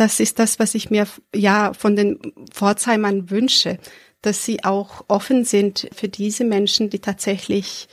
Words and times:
das 0.00 0.18
ist 0.18 0.38
das, 0.38 0.58
was 0.58 0.74
ich 0.74 0.88
mir 0.88 1.06
ja 1.34 1.74
von 1.74 1.94
den 1.94 2.18
Pforzheimern 2.50 3.30
wünsche, 3.30 3.78
dass 4.22 4.46
sie 4.46 4.64
auch 4.64 5.04
offen 5.08 5.44
sind 5.44 5.90
für 5.94 6.08
diese 6.08 6.44
Menschen, 6.44 6.88
die 6.88 7.00
tatsächlich 7.00 7.86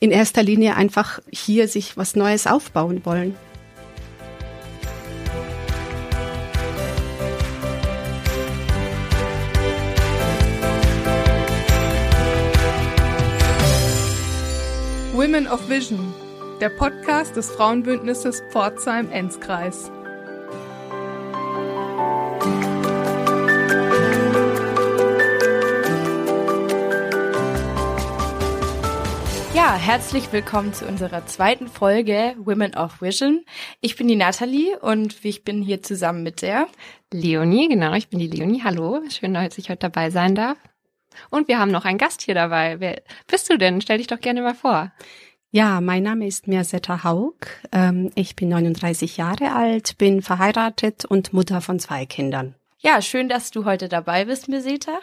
in 0.00 0.10
erster 0.10 0.42
Linie 0.42 0.76
einfach 0.76 1.20
hier 1.30 1.68
sich 1.68 1.98
was 1.98 2.16
Neues 2.16 2.46
aufbauen 2.46 3.04
wollen. 3.04 3.36
Women 15.12 15.46
of 15.46 15.68
Vision, 15.68 16.14
der 16.62 16.70
Podcast 16.70 17.36
des 17.36 17.50
Frauenbündnisses 17.50 18.42
Pforzheim-Enzkreis. 18.50 19.92
Ja, 29.70 29.76
herzlich 29.76 30.32
willkommen 30.32 30.74
zu 30.74 30.84
unserer 30.84 31.26
zweiten 31.26 31.68
Folge 31.68 32.34
Women 32.38 32.74
of 32.74 33.00
Vision. 33.00 33.44
Ich 33.80 33.94
bin 33.94 34.08
die 34.08 34.16
Nathalie 34.16 34.76
und 34.80 35.24
ich 35.24 35.44
bin 35.44 35.62
hier 35.62 35.80
zusammen 35.80 36.24
mit 36.24 36.42
der 36.42 36.66
Leonie, 37.12 37.68
genau, 37.68 37.94
ich 37.94 38.08
bin 38.08 38.18
die 38.18 38.26
Leonie. 38.26 38.62
Hallo, 38.64 39.00
schön, 39.08 39.32
dass 39.32 39.58
ich 39.58 39.70
heute 39.70 39.88
dabei 39.88 40.10
sein 40.10 40.34
darf. 40.34 40.58
Und 41.30 41.46
wir 41.46 41.60
haben 41.60 41.70
noch 41.70 41.84
einen 41.84 41.98
Gast 41.98 42.22
hier 42.22 42.34
dabei. 42.34 42.80
Wer 42.80 43.00
bist 43.28 43.48
du 43.48 43.58
denn? 43.58 43.80
Stell 43.80 43.98
dich 43.98 44.08
doch 44.08 44.18
gerne 44.18 44.42
mal 44.42 44.56
vor. 44.56 44.90
Ja, 45.52 45.80
mein 45.80 46.02
Name 46.02 46.26
ist 46.26 46.48
Mirsetta 46.48 47.04
Haug. 47.04 47.36
Ähm, 47.70 48.10
ich 48.16 48.34
bin 48.34 48.48
39 48.48 49.18
Jahre 49.18 49.52
alt, 49.54 49.98
bin 49.98 50.20
verheiratet 50.20 51.04
und 51.04 51.32
Mutter 51.32 51.60
von 51.60 51.78
zwei 51.78 52.06
Kindern. 52.06 52.56
Ja, 52.82 53.02
schön, 53.02 53.28
dass 53.28 53.50
du 53.50 53.66
heute 53.66 53.90
dabei 53.90 54.24
bist, 54.24 54.48
Meseta. 54.48 55.00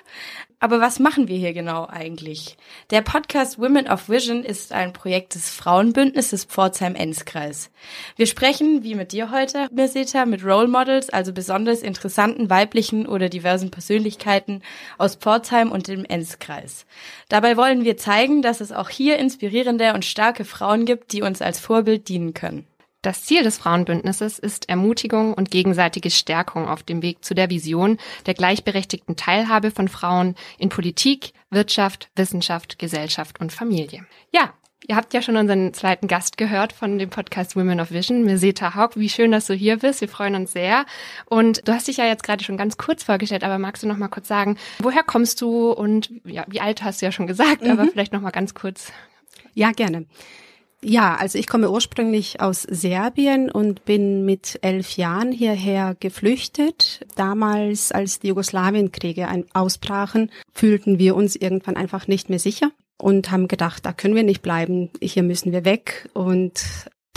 Aber 0.59 0.81
was 0.81 0.97
machen 0.97 1.27
wir 1.27 1.38
hier 1.38 1.53
genau 1.53 1.85
eigentlich? 1.85 2.57
Der 2.89 3.03
Podcast 3.03 3.59
Women 3.59 3.88
of 3.88 4.09
Vision 4.09 4.43
ist 4.43 4.71
ein 4.71 4.93
Projekt 4.93 5.35
des 5.35 5.52
Frauenbündnisses 5.52 6.45
Pforzheim-Enzkreis. 6.45 7.69
Wir 8.15 8.25
sprechen, 8.25 8.81
wie 8.81 8.95
mit 8.95 9.11
dir 9.11 9.29
heute, 9.29 9.67
Meseta, 9.71 10.25
mit 10.25 10.43
Role 10.43 10.67
Models, 10.67 11.11
also 11.11 11.33
besonders 11.33 11.83
interessanten 11.83 12.49
weiblichen 12.49 13.05
oder 13.05 13.29
diversen 13.29 13.69
Persönlichkeiten 13.69 14.63
aus 14.97 15.13
Pforzheim 15.13 15.71
und 15.71 15.87
dem 15.87 16.03
Enzkreis. 16.03 16.87
Dabei 17.30 17.57
wollen 17.57 17.83
wir 17.83 17.95
zeigen, 17.95 18.41
dass 18.41 18.59
es 18.59 18.71
auch 18.71 18.89
hier 18.89 19.19
inspirierende 19.19 19.93
und 19.93 20.03
starke 20.03 20.45
Frauen 20.45 20.85
gibt, 20.85 21.13
die 21.13 21.21
uns 21.21 21.43
als 21.43 21.59
Vorbild 21.59 22.09
dienen 22.09 22.33
können. 22.33 22.65
Das 23.08 23.23
Ziel 23.23 23.41
des 23.41 23.58
Frauenbündnisses 23.58 24.38
ist 24.38 24.67
Ermutigung 24.67 25.33
und 25.33 25.50
gegenseitige 25.50 26.09
Stärkung 26.09 26.67
auf 26.67 26.83
dem 26.83 27.02
Weg 27.02 27.23
zu 27.23 27.36
der 27.36 27.49
Vision 27.49 27.99
der 28.25 28.33
gleichberechtigten 28.33 29.16
Teilhabe 29.16 29.72
von 29.72 29.88
Frauen 29.88 30.36
in 30.59 30.67
Politik, 30.67 31.31
Wirtschaft, 31.49 32.09
Wissenschaft, 32.17 32.80
Gesellschaft 32.80 33.39
und 33.39 33.53
Familie. 33.53 34.05
Ja, 34.33 34.53
Ihr 34.89 34.97
habt 34.97 35.14
ja 35.14 35.22
schon 35.22 35.38
unseren 35.38 35.73
zweiten 35.73 36.08
Gast 36.08 36.38
gehört 36.38 36.73
von 36.73 36.99
dem 36.99 37.09
Podcast 37.09 37.55
Women 37.55 37.80
of 37.80 37.91
Vision, 37.91 38.25
Meseta 38.25 38.75
Haug. 38.75 38.91
Wie 38.95 39.09
schön, 39.09 39.31
dass 39.31 39.47
du 39.47 39.53
hier 39.53 39.77
bist. 39.77 40.02
Wir 40.02 40.09
freuen 40.09 40.36
uns 40.36 40.52
sehr. 40.52 40.86
Und 41.25 41.66
du 41.66 41.73
hast 41.73 41.88
dich 41.88 41.97
ja 41.97 42.05
jetzt 42.05 42.23
gerade 42.23 42.44
schon 42.44 42.58
ganz 42.58 42.77
kurz 42.77 43.03
vorgestellt, 43.03 43.45
aber 43.45 43.58
magst 43.58 43.83
du 43.83 43.88
noch 43.88 43.97
mal 43.97 44.09
kurz 44.09 44.27
sagen, 44.27 44.58
woher 44.80 45.03
kommst 45.03 45.39
du 45.39 45.71
und 45.71 46.11
ja, 46.25 46.44
wie 46.47 46.59
alt 46.59 46.83
hast 46.83 47.02
du 47.02 47.05
ja 47.05 47.14
schon 47.14 47.27
gesagt, 47.27 47.64
mhm. 47.64 47.71
aber 47.71 47.88
vielleicht 47.88 48.11
noch 48.11 48.21
mal 48.21 48.31
ganz 48.31 48.53
kurz. 48.53 48.92
Ja, 49.53 49.71
gerne. 49.71 50.05
Ja, 50.83 51.16
also 51.16 51.39
ich 51.39 51.47
komme 51.47 51.72
ursprünglich 51.72 52.39
aus 52.39 52.61
Serbien 52.61 53.50
und 53.50 53.83
bin 53.86 54.25
mit 54.25 54.59
elf 54.61 54.95
Jahren 54.95 55.31
hierher 55.31 55.95
geflüchtet. 56.00 57.06
Damals, 57.16 57.92
als 57.92 58.20
die 58.20 58.28
Jugoslawienkriege 58.28 59.28
ausbrachen, 59.53 60.31
fühlten 60.53 61.00
wir 61.00 61.16
uns 61.16 61.36
irgendwann 61.36 61.78
einfach 61.78 62.08
nicht 62.08 62.30
mehr 62.30 62.39
sicher 62.39 62.72
und 62.98 63.32
haben 63.32 63.48
gedacht, 63.48 63.86
da 63.86 63.93
können 63.93 64.16
wir 64.16 64.23
nicht 64.23 64.42
bleiben, 64.42 64.89
hier 65.02 65.23
müssen 65.23 65.52
wir 65.52 65.66
weg. 65.66 66.10
Und 66.14 66.64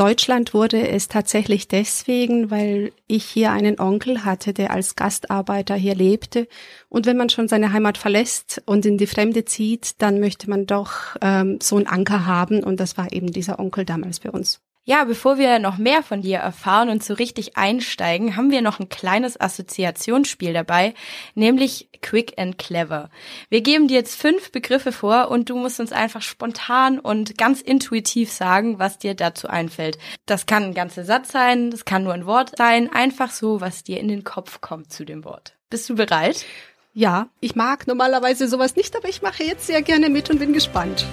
Deutschland 0.00 0.54
wurde 0.54 0.88
es 0.88 1.08
tatsächlich 1.08 1.68
deswegen, 1.68 2.50
weil 2.50 2.90
ich 3.06 3.22
hier 3.22 3.52
einen 3.52 3.78
Onkel 3.78 4.24
hatte, 4.24 4.54
der 4.54 4.70
als 4.70 4.96
Gastarbeiter 4.96 5.74
hier 5.74 5.94
lebte. 5.94 6.48
Und 6.88 7.04
wenn 7.04 7.18
man 7.18 7.28
schon 7.28 7.48
seine 7.48 7.74
Heimat 7.74 7.98
verlässt 7.98 8.62
und 8.64 8.86
in 8.86 8.96
die 8.96 9.06
Fremde 9.06 9.44
zieht, 9.44 10.00
dann 10.00 10.18
möchte 10.18 10.48
man 10.48 10.64
doch 10.64 11.16
ähm, 11.20 11.58
so 11.60 11.76
einen 11.76 11.86
Anker 11.86 12.24
haben. 12.24 12.64
Und 12.64 12.80
das 12.80 12.96
war 12.96 13.12
eben 13.12 13.30
dieser 13.30 13.58
Onkel 13.58 13.84
damals 13.84 14.20
bei 14.20 14.30
uns. 14.30 14.62
Ja, 14.84 15.04
bevor 15.04 15.36
wir 15.36 15.58
noch 15.58 15.76
mehr 15.76 16.02
von 16.02 16.22
dir 16.22 16.38
erfahren 16.38 16.88
und 16.88 17.04
so 17.04 17.12
richtig 17.12 17.56
einsteigen, 17.56 18.36
haben 18.36 18.50
wir 18.50 18.62
noch 18.62 18.80
ein 18.80 18.88
kleines 18.88 19.38
Assoziationsspiel 19.38 20.54
dabei, 20.54 20.94
nämlich 21.34 21.90
Quick 22.00 22.38
and 22.38 22.56
Clever. 22.56 23.10
Wir 23.50 23.60
geben 23.60 23.88
dir 23.88 23.98
jetzt 23.98 24.18
fünf 24.18 24.50
Begriffe 24.52 24.90
vor 24.90 25.30
und 25.30 25.50
du 25.50 25.56
musst 25.56 25.80
uns 25.80 25.92
einfach 25.92 26.22
spontan 26.22 26.98
und 26.98 27.36
ganz 27.36 27.60
intuitiv 27.60 28.32
sagen, 28.32 28.78
was 28.78 28.98
dir 28.98 29.14
dazu 29.14 29.48
einfällt. 29.48 29.98
Das 30.24 30.46
kann 30.46 30.64
ein 30.64 30.74
ganzer 30.74 31.04
Satz 31.04 31.30
sein, 31.30 31.70
das 31.70 31.84
kann 31.84 32.02
nur 32.02 32.14
ein 32.14 32.26
Wort 32.26 32.56
sein, 32.56 32.90
einfach 32.90 33.30
so, 33.30 33.60
was 33.60 33.84
dir 33.84 34.00
in 34.00 34.08
den 34.08 34.24
Kopf 34.24 34.62
kommt 34.62 34.92
zu 34.92 35.04
dem 35.04 35.24
Wort. 35.24 35.56
Bist 35.68 35.90
du 35.90 35.94
bereit? 35.94 36.46
Ja, 36.94 37.28
ich 37.40 37.54
mag 37.54 37.86
normalerweise 37.86 38.48
sowas 38.48 38.76
nicht, 38.76 38.96
aber 38.96 39.08
ich 39.08 39.20
mache 39.20 39.44
jetzt 39.44 39.66
sehr 39.66 39.82
gerne 39.82 40.08
mit 40.08 40.30
und 40.30 40.38
bin 40.38 40.54
gespannt. 40.54 41.06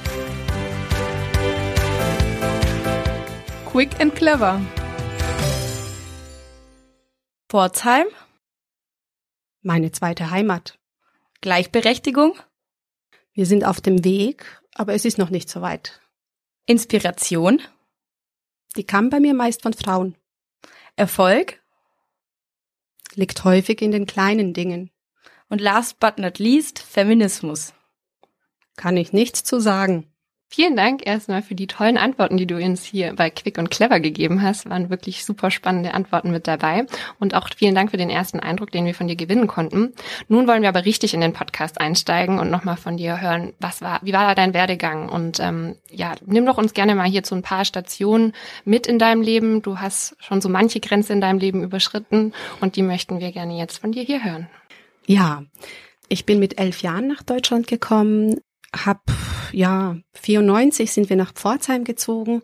Quick 3.77 4.01
and 4.01 4.15
clever. 4.15 4.59
Pforzheim. 7.47 8.07
Meine 9.61 9.91
zweite 9.91 10.31
Heimat. 10.31 10.79
Gleichberechtigung. 11.41 12.39
Wir 13.33 13.45
sind 13.45 13.63
auf 13.63 13.79
dem 13.79 14.03
Weg, 14.03 14.47
aber 14.73 14.95
es 14.95 15.05
ist 15.05 15.19
noch 15.19 15.29
nicht 15.29 15.47
so 15.47 15.61
weit. 15.61 16.01
Inspiration. 16.65 17.61
Die 18.77 18.83
kam 18.83 19.11
bei 19.11 19.19
mir 19.19 19.35
meist 19.35 19.61
von 19.61 19.73
Frauen. 19.73 20.17
Erfolg. 20.95 21.61
Liegt 23.13 23.44
häufig 23.44 23.83
in 23.83 23.91
den 23.91 24.07
kleinen 24.07 24.55
Dingen. 24.55 24.89
Und 25.49 25.61
last 25.61 25.99
but 25.99 26.17
not 26.17 26.39
least, 26.39 26.79
Feminismus. 26.79 27.75
Kann 28.75 28.97
ich 28.97 29.13
nichts 29.13 29.44
zu 29.44 29.59
sagen. 29.59 30.11
Vielen 30.50 30.78
Dank 30.78 31.06
erstmal 31.06 31.41
für 31.41 31.56
die 31.56 31.68
tollen 31.68 31.97
Antworten, 31.97 32.38
die 32.38 32.47
du 32.47 32.56
uns 32.56 32.85
hier 32.85 33.13
bei 33.13 33.30
Quick 33.30 33.58
und 33.58 33.69
Clever 33.69 34.00
gegeben 34.00 34.41
hast. 34.41 34.69
Waren 34.69 34.90
wirklich 34.90 35.25
super 35.25 35.52
spannende 35.52 35.94
Antworten 35.94 36.31
mit 36.31 36.47
dabei. 36.47 36.85
Und 37.19 37.35
auch 37.35 37.50
vielen 37.56 37.75
Dank 37.75 37.91
für 37.91 37.97
den 37.97 38.09
ersten 38.09 38.40
Eindruck, 38.40 38.72
den 38.72 38.86
wir 38.86 38.96
von 38.96 39.07
dir 39.07 39.18
gewinnen 39.18 39.47
konnten. 39.47 39.94
Nun 40.30 40.47
wollen 40.47 40.62
wir 40.62 40.69
aber 40.69 40.86
richtig 40.86 41.13
in 41.13 41.19
den 41.19 41.34
Podcast 41.34 41.81
einsteigen 41.81 42.40
und 42.40 42.50
nochmal 42.50 42.78
von 42.78 42.96
dir 42.96 43.19
hören, 43.19 43.53
was 43.59 43.81
war, 43.81 44.00
wie 44.03 44.13
war 44.13 44.25
da 44.25 44.36
dein 44.36 44.53
Werdegang? 44.53 45.09
Und 45.09 45.41
ähm, 45.41 45.75
ja, 45.91 46.16
nimm 46.25 46.46
doch 46.46 46.57
uns 46.57 46.74
gerne 46.74 46.96
mal 46.96 47.07
hier 47.07 47.24
zu 47.24 47.36
ein 47.36 47.41
paar 47.41 47.66
Stationen 47.66 48.31
mit 48.63 48.88
in 48.88 49.00
deinem 49.00 49.22
Leben. 49.22 49.62
Du 49.62 49.80
hast 49.80 50.16
schon 50.19 50.40
so 50.40 50.47
manche 50.47 50.80
Grenze 50.80 51.12
in 51.12 51.19
deinem 51.19 51.40
Leben 51.40 51.62
überschritten 51.62 52.34
und 52.62 52.78
die 52.78 52.84
möchten 52.84 53.19
wir 53.19 53.34
gerne 53.34 53.57
jetzt 53.57 53.80
von 53.80 53.91
dir 53.91 54.03
hier 54.03 54.24
hören. 54.24 54.47
Ja, 55.06 55.44
ich 56.09 56.25
bin 56.25 56.40
mit 56.40 56.57
elf 56.57 56.81
Jahren 56.81 57.07
nach 57.07 57.22
Deutschland 57.22 57.68
gekommen, 57.68 58.38
hab 58.75 59.01
ja 59.51 59.97
94 60.13 60.91
sind 60.91 61.09
wir 61.09 61.16
nach 61.16 61.33
Pforzheim 61.33 61.83
gezogen, 61.83 62.41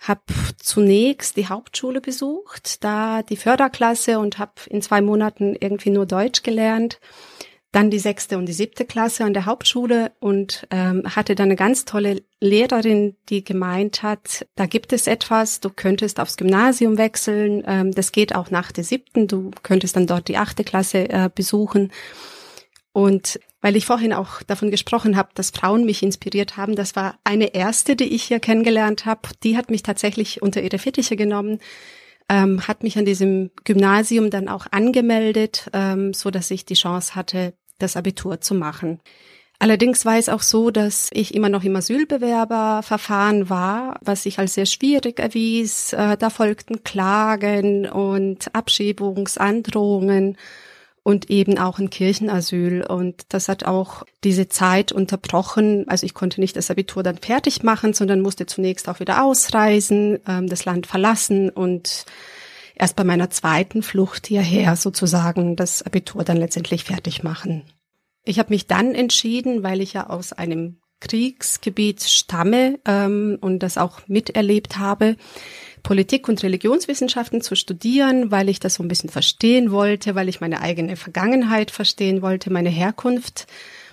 hab 0.00 0.24
zunächst 0.58 1.36
die 1.36 1.48
Hauptschule 1.48 2.00
besucht, 2.00 2.84
da 2.84 3.22
die 3.22 3.36
Förderklasse 3.36 4.18
und 4.18 4.38
hab 4.38 4.66
in 4.66 4.82
zwei 4.82 5.00
Monaten 5.00 5.56
irgendwie 5.58 5.90
nur 5.90 6.06
Deutsch 6.06 6.42
gelernt. 6.42 7.00
Dann 7.72 7.90
die 7.90 7.98
sechste 7.98 8.38
und 8.38 8.46
die 8.46 8.52
siebte 8.52 8.84
Klasse 8.84 9.24
an 9.24 9.34
der 9.34 9.46
Hauptschule 9.46 10.12
und 10.20 10.64
ähm, 10.70 11.02
hatte 11.16 11.34
dann 11.34 11.46
eine 11.46 11.56
ganz 11.56 11.84
tolle 11.84 12.22
Lehrerin, 12.38 13.16
die 13.30 13.42
gemeint 13.42 14.04
hat, 14.04 14.46
da 14.54 14.66
gibt 14.66 14.92
es 14.92 15.08
etwas, 15.08 15.58
du 15.58 15.70
könntest 15.70 16.20
aufs 16.20 16.36
Gymnasium 16.36 16.98
wechseln, 16.98 17.64
ähm, 17.66 17.90
das 17.90 18.12
geht 18.12 18.32
auch 18.34 18.50
nach 18.50 18.70
der 18.70 18.84
siebten, 18.84 19.26
du 19.26 19.50
könntest 19.64 19.96
dann 19.96 20.06
dort 20.06 20.28
die 20.28 20.36
achte 20.36 20.62
Klasse 20.62 21.08
äh, 21.08 21.28
besuchen. 21.34 21.90
Und 22.92 23.40
weil 23.64 23.76
ich 23.76 23.86
vorhin 23.86 24.12
auch 24.12 24.42
davon 24.42 24.70
gesprochen 24.70 25.16
habe, 25.16 25.30
dass 25.34 25.48
Frauen 25.48 25.86
mich 25.86 26.02
inspiriert 26.02 26.58
haben. 26.58 26.76
Das 26.76 26.96
war 26.96 27.14
eine 27.24 27.54
erste, 27.54 27.96
die 27.96 28.14
ich 28.14 28.24
hier 28.24 28.38
kennengelernt 28.38 29.06
habe. 29.06 29.22
Die 29.42 29.56
hat 29.56 29.70
mich 29.70 29.82
tatsächlich 29.82 30.42
unter 30.42 30.60
ihre 30.60 30.76
Fittiche 30.76 31.16
genommen, 31.16 31.60
ähm, 32.28 32.68
hat 32.68 32.82
mich 32.82 32.98
an 32.98 33.06
diesem 33.06 33.52
Gymnasium 33.64 34.28
dann 34.28 34.50
auch 34.50 34.66
angemeldet, 34.70 35.70
ähm, 35.72 36.12
so 36.12 36.30
dass 36.30 36.50
ich 36.50 36.66
die 36.66 36.74
Chance 36.74 37.14
hatte, 37.14 37.54
das 37.78 37.96
Abitur 37.96 38.42
zu 38.42 38.54
machen. 38.54 39.00
Allerdings 39.58 40.04
war 40.04 40.18
es 40.18 40.28
auch 40.28 40.42
so, 40.42 40.70
dass 40.70 41.08
ich 41.14 41.34
immer 41.34 41.48
noch 41.48 41.64
im 41.64 41.74
Asylbewerberverfahren 41.74 43.48
war, 43.48 43.98
was 44.02 44.24
sich 44.24 44.38
als 44.38 44.52
sehr 44.52 44.66
schwierig 44.66 45.18
erwies. 45.18 45.94
Äh, 45.94 46.18
da 46.18 46.28
folgten 46.28 46.84
Klagen 46.84 47.88
und 47.88 48.54
Abschiebungsandrohungen 48.54 50.36
und 51.04 51.30
eben 51.30 51.58
auch 51.58 51.78
ein 51.78 51.90
Kirchenasyl. 51.90 52.84
Und 52.84 53.26
das 53.28 53.48
hat 53.48 53.64
auch 53.64 54.02
diese 54.24 54.48
Zeit 54.48 54.90
unterbrochen. 54.90 55.86
Also 55.86 56.06
ich 56.06 56.14
konnte 56.14 56.40
nicht 56.40 56.56
das 56.56 56.70
Abitur 56.70 57.04
dann 57.04 57.18
fertig 57.18 57.62
machen, 57.62 57.92
sondern 57.92 58.22
musste 58.22 58.46
zunächst 58.46 58.88
auch 58.88 58.98
wieder 58.98 59.22
ausreisen, 59.22 60.18
ähm, 60.26 60.48
das 60.48 60.64
Land 60.64 60.86
verlassen 60.86 61.50
und 61.50 62.06
erst 62.74 62.96
bei 62.96 63.04
meiner 63.04 63.30
zweiten 63.30 63.82
Flucht 63.82 64.26
hierher 64.26 64.76
sozusagen 64.76 65.56
das 65.56 65.82
Abitur 65.82 66.24
dann 66.24 66.38
letztendlich 66.38 66.84
fertig 66.84 67.22
machen. 67.22 67.62
Ich 68.24 68.38
habe 68.38 68.54
mich 68.54 68.66
dann 68.66 68.94
entschieden, 68.94 69.62
weil 69.62 69.82
ich 69.82 69.92
ja 69.92 70.08
aus 70.08 70.32
einem 70.32 70.78
Kriegsgebiet 71.00 72.02
stamme 72.02 72.78
ähm, 72.86 73.36
und 73.42 73.58
das 73.58 73.76
auch 73.76 74.00
miterlebt 74.08 74.78
habe, 74.78 75.16
Politik- 75.84 76.28
und 76.28 76.42
Religionswissenschaften 76.42 77.42
zu 77.42 77.54
studieren, 77.54 78.32
weil 78.32 78.48
ich 78.48 78.58
das 78.58 78.74
so 78.74 78.82
ein 78.82 78.88
bisschen 78.88 79.10
verstehen 79.10 79.70
wollte, 79.70 80.16
weil 80.16 80.28
ich 80.28 80.40
meine 80.40 80.60
eigene 80.60 80.96
Vergangenheit 80.96 81.70
verstehen 81.70 82.22
wollte, 82.22 82.50
meine 82.50 82.70
Herkunft 82.70 83.46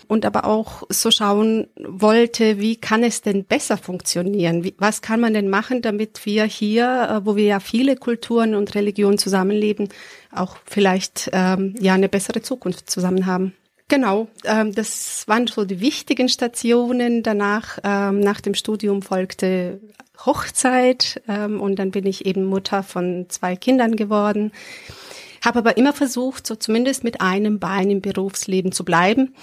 und 0.08 0.26
aber 0.26 0.46
auch 0.46 0.84
so 0.90 1.12
schauen 1.12 1.68
wollte, 1.78 2.60
wie 2.60 2.76
kann 2.76 3.04
es 3.04 3.22
denn 3.22 3.46
besser 3.46 3.78
funktionieren? 3.78 4.64
Wie, 4.64 4.76
was 4.78 5.02
kann 5.02 5.22
man 5.22 5.34
denn 5.34 5.50
machen, 5.50 5.82
damit 5.82 6.26
wir 6.26 6.46
hier, 6.46 7.22
äh, 7.22 7.26
wo 7.26 7.36
wir 7.36 7.46
ja 7.46 7.60
viele 7.60 7.96
Kulturen 7.96 8.56
und 8.56 8.74
Religionen 8.74 9.18
zusammenleben, 9.18 9.90
auch 10.34 10.58
vielleicht 10.66 11.30
ähm, 11.32 11.76
ja 11.80 11.94
eine 11.94 12.10
bessere 12.10 12.42
Zukunft 12.42 12.90
zusammen 12.90 13.26
haben? 13.26 13.54
Genau, 13.88 14.28
ähm, 14.46 14.74
das 14.74 15.28
waren 15.28 15.48
so 15.48 15.66
die 15.66 15.82
wichtigen 15.82 16.30
Stationen. 16.30 17.24
Danach, 17.24 17.78
ähm, 17.84 18.22
nach 18.22 18.40
dem 18.42 18.54
Studium 18.54 19.02
folgte 19.02 19.82
Hochzeit 20.26 21.22
ähm, 21.28 21.60
und 21.62 21.78
dann 21.78 21.92
bin 21.92 22.06
ich 22.06 22.26
eben 22.26 22.46
Mutter 22.46 22.84
von 22.84 23.28
zwei 23.30 23.56
Kindern 23.56 23.96
geworden. 23.96 24.52
Habe 25.44 25.60
aber 25.60 25.78
immer 25.78 25.94
versucht, 25.94 26.46
so 26.46 26.56
zumindest 26.56 27.04
mit 27.04 27.22
einem 27.22 27.60
Bein 27.60 27.90
im 27.90 28.02
Berufsleben 28.02 28.72
zu 28.72 28.86
bleiben. 28.86 29.36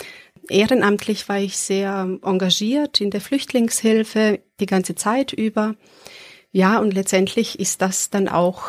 Ehrenamtlich 0.49 1.29
war 1.29 1.39
ich 1.39 1.59
sehr 1.59 2.19
engagiert 2.23 3.01
in 3.01 3.11
der 3.11 3.21
Flüchtlingshilfe 3.21 4.41
die 4.61 4.67
ganze 4.67 4.95
Zeit 4.95 5.33
über. 5.33 5.75
Ja, 6.53 6.79
und 6.79 6.95
letztendlich 6.95 7.59
ist 7.59 7.83
das 7.83 8.11
dann 8.11 8.29
auch, 8.29 8.63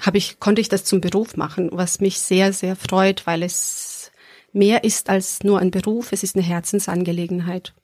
habe 0.00 0.18
ich, 0.18 0.40
konnte 0.40 0.60
ich 0.60 0.68
das 0.68 0.84
zum 0.84 1.00
Beruf 1.00 1.36
machen, 1.36 1.68
was 1.72 2.00
mich 2.00 2.20
sehr, 2.20 2.52
sehr 2.52 2.76
freut, 2.76 3.26
weil 3.26 3.42
es 3.42 4.10
mehr 4.52 4.84
ist 4.84 5.10
als 5.10 5.42
nur 5.42 5.58
ein 5.58 5.70
Beruf, 5.70 6.12
es 6.12 6.22
ist 6.22 6.36
eine 6.36 6.44
Herzensangelegenheit. 6.44 7.74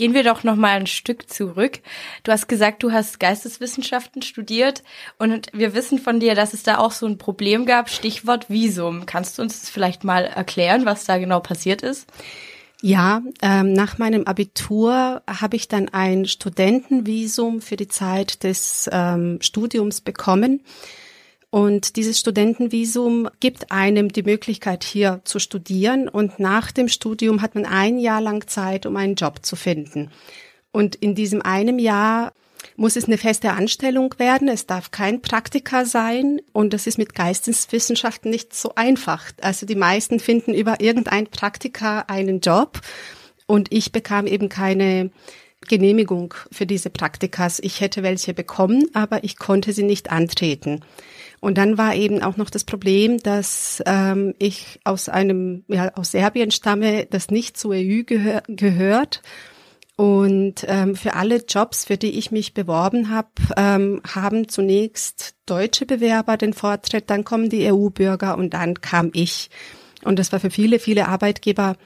Gehen 0.00 0.14
wir 0.14 0.24
doch 0.24 0.44
noch 0.44 0.56
mal 0.56 0.78
ein 0.78 0.86
Stück 0.86 1.28
zurück. 1.28 1.80
Du 2.22 2.32
hast 2.32 2.48
gesagt, 2.48 2.82
du 2.82 2.90
hast 2.90 3.20
Geisteswissenschaften 3.20 4.22
studiert 4.22 4.82
und 5.18 5.48
wir 5.52 5.74
wissen 5.74 5.98
von 5.98 6.20
dir, 6.20 6.34
dass 6.34 6.54
es 6.54 6.62
da 6.62 6.78
auch 6.78 6.92
so 6.92 7.04
ein 7.04 7.18
Problem 7.18 7.66
gab, 7.66 7.90
Stichwort 7.90 8.48
Visum. 8.48 9.04
Kannst 9.04 9.36
du 9.36 9.42
uns 9.42 9.68
vielleicht 9.68 10.02
mal 10.02 10.24
erklären, 10.24 10.86
was 10.86 11.04
da 11.04 11.18
genau 11.18 11.40
passiert 11.40 11.82
ist? 11.82 12.06
Ja, 12.80 13.20
ähm, 13.42 13.74
nach 13.74 13.98
meinem 13.98 14.24
Abitur 14.24 15.20
habe 15.26 15.56
ich 15.56 15.68
dann 15.68 15.90
ein 15.90 16.24
Studentenvisum 16.24 17.60
für 17.60 17.76
die 17.76 17.88
Zeit 17.88 18.42
des 18.42 18.88
ähm, 18.90 19.36
Studiums 19.42 20.00
bekommen. 20.00 20.62
Und 21.50 21.96
dieses 21.96 22.18
Studentenvisum 22.20 23.28
gibt 23.40 23.72
einem 23.72 24.12
die 24.12 24.22
Möglichkeit, 24.22 24.84
hier 24.84 25.20
zu 25.24 25.40
studieren. 25.40 26.08
Und 26.08 26.38
nach 26.38 26.70
dem 26.70 26.88
Studium 26.88 27.42
hat 27.42 27.56
man 27.56 27.66
ein 27.66 27.98
Jahr 27.98 28.20
lang 28.20 28.46
Zeit, 28.46 28.86
um 28.86 28.96
einen 28.96 29.16
Job 29.16 29.44
zu 29.44 29.56
finden. 29.56 30.10
Und 30.70 30.94
in 30.94 31.16
diesem 31.16 31.42
einem 31.42 31.80
Jahr 31.80 32.32
muss 32.76 32.94
es 32.94 33.06
eine 33.06 33.18
feste 33.18 33.50
Anstellung 33.52 34.14
werden. 34.18 34.46
Es 34.46 34.66
darf 34.66 34.92
kein 34.92 35.22
Praktika 35.22 35.84
sein. 35.84 36.40
Und 36.52 36.72
das 36.72 36.86
ist 36.86 36.98
mit 36.98 37.16
Geisteswissenschaften 37.16 38.30
nicht 38.30 38.54
so 38.54 38.72
einfach. 38.76 39.32
Also 39.40 39.66
die 39.66 39.74
meisten 39.74 40.20
finden 40.20 40.54
über 40.54 40.80
irgendein 40.80 41.26
Praktika 41.26 42.04
einen 42.06 42.40
Job. 42.40 42.80
Und 43.46 43.72
ich 43.72 43.90
bekam 43.90 44.28
eben 44.28 44.48
keine 44.48 45.10
Genehmigung 45.68 46.34
für 46.50 46.66
diese 46.66 46.90
Praktikas. 46.90 47.60
Ich 47.60 47.80
hätte 47.80 48.02
welche 48.02 48.34
bekommen, 48.34 48.86
aber 48.94 49.24
ich 49.24 49.36
konnte 49.36 49.72
sie 49.72 49.82
nicht 49.82 50.10
antreten. 50.10 50.80
Und 51.40 51.56
dann 51.56 51.78
war 51.78 51.94
eben 51.94 52.22
auch 52.22 52.36
noch 52.36 52.50
das 52.50 52.64
Problem, 52.64 53.18
dass 53.18 53.82
ähm, 53.86 54.34
ich 54.38 54.80
aus 54.84 55.08
einem, 55.08 55.64
ja, 55.68 55.90
aus 55.94 56.12
Serbien 56.12 56.50
stamme, 56.50 57.06
das 57.06 57.30
nicht 57.30 57.56
zur 57.56 57.72
EU 57.74 58.02
gehör 58.04 58.42
gehört. 58.46 59.22
Und 59.96 60.64
ähm, 60.66 60.96
für 60.96 61.14
alle 61.14 61.44
Jobs, 61.46 61.84
für 61.84 61.98
die 61.98 62.18
ich 62.18 62.30
mich 62.30 62.54
beworben 62.54 63.10
habe, 63.10 63.28
ähm, 63.56 64.00
haben 64.14 64.48
zunächst 64.48 65.34
deutsche 65.44 65.84
Bewerber 65.84 66.38
den 66.38 66.54
Vortritt, 66.54 67.10
dann 67.10 67.24
kommen 67.24 67.50
die 67.50 67.70
EU-Bürger 67.70 68.38
und 68.38 68.54
dann 68.54 68.80
kam 68.80 69.10
ich. 69.12 69.50
Und 70.02 70.18
das 70.18 70.32
war 70.32 70.40
für 70.40 70.50
viele, 70.50 70.78
viele 70.78 71.08
Arbeitgeber 71.08 71.76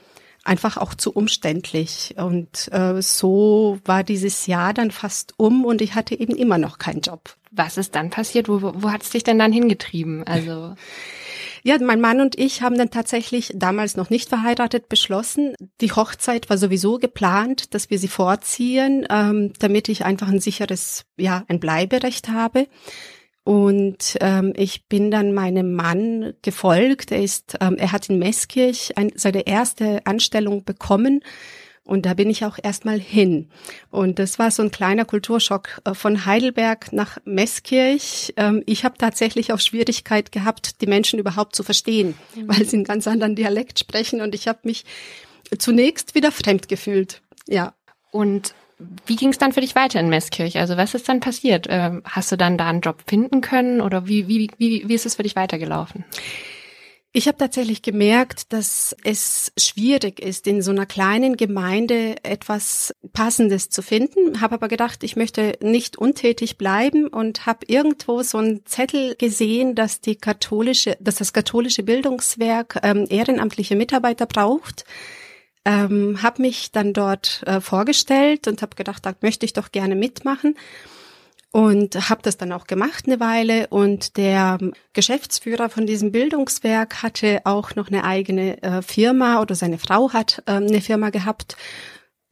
einfach 0.45 0.77
auch 0.77 0.93
zu 0.93 1.11
umständlich. 1.11 2.15
Und 2.17 2.69
äh, 2.71 3.01
so 3.01 3.79
war 3.83 4.03
dieses 4.03 4.47
Jahr 4.47 4.73
dann 4.73 4.91
fast 4.91 5.33
um 5.37 5.65
und 5.65 5.81
ich 5.81 5.95
hatte 5.95 6.17
eben 6.17 6.35
immer 6.35 6.57
noch 6.57 6.77
keinen 6.77 7.01
Job. 7.01 7.35
Was 7.51 7.77
ist 7.77 7.95
dann 7.95 8.09
passiert? 8.09 8.47
Wo, 8.47 8.61
wo 8.61 8.91
hat 8.91 9.03
es 9.03 9.09
dich 9.09 9.23
denn 9.23 9.39
dann 9.39 9.51
hingetrieben? 9.51 10.25
Also 10.25 10.75
ja, 11.63 11.77
mein 11.81 11.99
Mann 11.99 12.21
und 12.21 12.37
ich 12.37 12.61
haben 12.61 12.77
dann 12.77 12.91
tatsächlich 12.91 13.51
damals 13.55 13.97
noch 13.97 14.09
nicht 14.09 14.29
verheiratet 14.29 14.87
beschlossen. 14.87 15.55
Die 15.81 15.91
Hochzeit 15.91 16.49
war 16.49 16.57
sowieso 16.57 16.99
geplant, 16.99 17.73
dass 17.73 17.89
wir 17.89 17.97
sie 17.97 18.07
vorziehen, 18.07 19.05
ähm, 19.09 19.51
damit 19.59 19.89
ich 19.89 20.05
einfach 20.05 20.27
ein 20.27 20.39
sicheres, 20.39 21.05
ja, 21.17 21.43
ein 21.47 21.59
Bleiberecht 21.59 22.29
habe. 22.29 22.67
Und 23.45 24.17
ähm, 24.21 24.53
ich 24.55 24.87
bin 24.87 25.11
dann 25.11 25.31
meinem 25.31 25.75
Mann 25.75 26.33
gefolgt. 26.41 27.11
Er 27.11 27.21
ist, 27.21 27.55
ähm, 27.61 27.75
er 27.77 27.91
hat 27.91 28.09
in 28.09 28.17
Meßkirch 28.17 28.97
ein, 28.97 29.11
seine 29.15 29.45
erste 29.45 30.03
Anstellung 30.07 30.65
bekommen. 30.65 31.21
Und 31.83 32.07
da 32.07 32.15
bin 32.15 32.31
ich 32.31 32.43
auch 32.43 32.57
erstmal 32.61 32.99
hin. 32.99 33.51
Und 33.91 34.17
das 34.17 34.39
war 34.39 34.49
so 34.49 34.63
ein 34.63 34.71
kleiner 34.71 35.05
Kulturschock 35.05 35.79
äh, 35.85 35.93
von 35.93 36.25
Heidelberg 36.25 36.91
nach 36.91 37.19
Meßkirch. 37.25 38.33
Ähm, 38.35 38.63
ich 38.65 38.83
habe 38.83 38.97
tatsächlich 38.97 39.53
auch 39.53 39.59
Schwierigkeit 39.59 40.31
gehabt, 40.31 40.81
die 40.81 40.87
Menschen 40.87 41.19
überhaupt 41.19 41.55
zu 41.55 41.61
verstehen, 41.61 42.15
mhm. 42.33 42.47
weil 42.47 42.65
sie 42.65 42.77
einen 42.77 42.83
ganz 42.83 43.05
anderen 43.05 43.35
Dialekt 43.35 43.77
sprechen. 43.77 44.21
Und 44.21 44.33
ich 44.33 44.47
habe 44.47 44.61
mich 44.63 44.85
zunächst 45.59 46.15
wieder 46.15 46.31
fremd 46.31 46.67
gefühlt. 46.67 47.21
Ja. 47.47 47.75
Und 48.11 48.55
wie 49.05 49.15
ging 49.15 49.29
es 49.29 49.37
dann 49.37 49.53
für 49.53 49.61
dich 49.61 49.75
weiter 49.75 49.99
in 49.99 50.09
Meßkirch? 50.09 50.57
Also 50.57 50.77
was 50.77 50.93
ist 50.93 51.07
dann 51.07 51.19
passiert? 51.19 51.67
Ähm, 51.69 52.01
hast 52.05 52.31
du 52.31 52.35
dann 52.35 52.57
da 52.57 52.67
einen 52.67 52.81
Job 52.81 53.03
finden 53.07 53.41
können 53.41 53.81
oder 53.81 54.07
wie, 54.07 54.27
wie, 54.27 54.51
wie, 54.57 54.87
wie 54.87 54.93
ist 54.93 55.05
es 55.05 55.15
für 55.15 55.23
dich 55.23 55.35
weitergelaufen? 55.35 56.03
Ich 57.17 57.29
habe 57.29 57.37
tatsächlich 57.37 57.81
gemerkt, 57.81 58.51
dass 58.51 58.93
es 59.05 59.53
schwierig 59.57 60.19
ist, 60.19 60.47
in 60.47 60.61
so 60.61 60.71
einer 60.71 60.85
kleinen 60.85 61.37
Gemeinde 61.37 62.17
etwas 62.23 62.93
Passendes 63.13 63.69
zu 63.69 63.81
finden. 63.81 64.41
Habe 64.41 64.55
aber 64.55 64.67
gedacht, 64.67 65.01
ich 65.01 65.15
möchte 65.15 65.57
nicht 65.61 65.97
untätig 65.97 66.57
bleiben 66.57 67.07
und 67.07 67.45
habe 67.45 67.67
irgendwo 67.67 68.21
so 68.21 68.39
einen 68.39 68.65
Zettel 68.65 69.15
gesehen, 69.15 69.75
dass 69.75 70.01
die 70.01 70.17
katholische, 70.17 70.97
dass 70.99 71.15
das 71.15 71.31
katholische 71.31 71.83
Bildungswerk 71.83 72.81
ähm, 72.83 73.05
ehrenamtliche 73.09 73.77
Mitarbeiter 73.77 74.25
braucht 74.25 74.83
ähm, 75.65 76.21
habe 76.21 76.41
mich 76.41 76.71
dann 76.71 76.93
dort 76.93 77.43
äh, 77.45 77.59
vorgestellt 77.59 78.47
und 78.47 78.61
habe 78.61 78.75
gedacht, 78.75 79.05
da 79.05 79.13
möchte 79.21 79.45
ich 79.45 79.53
doch 79.53 79.71
gerne 79.71 79.95
mitmachen. 79.95 80.55
Und 81.51 82.09
habe 82.09 82.21
das 82.21 82.35
dann 82.35 82.51
auch 82.51 82.67
gemacht 82.67 83.05
eine 83.07 83.21
Weile. 83.21 83.67
Und 83.67 84.17
der 84.17 84.57
Geschäftsführer 84.91 85.69
von 85.69 85.87
diesem 85.87 86.11
Bildungswerk 86.11 87.01
hatte 87.01 87.41
auch 87.45 87.75
noch 87.75 87.87
eine 87.87 88.03
eigene 88.03 88.61
äh, 88.61 88.81
Firma 88.81 89.41
oder 89.41 89.55
seine 89.55 89.77
Frau 89.77 90.11
hat 90.11 90.43
äh, 90.47 90.51
eine 90.51 90.81
Firma 90.81 91.11
gehabt 91.11 91.55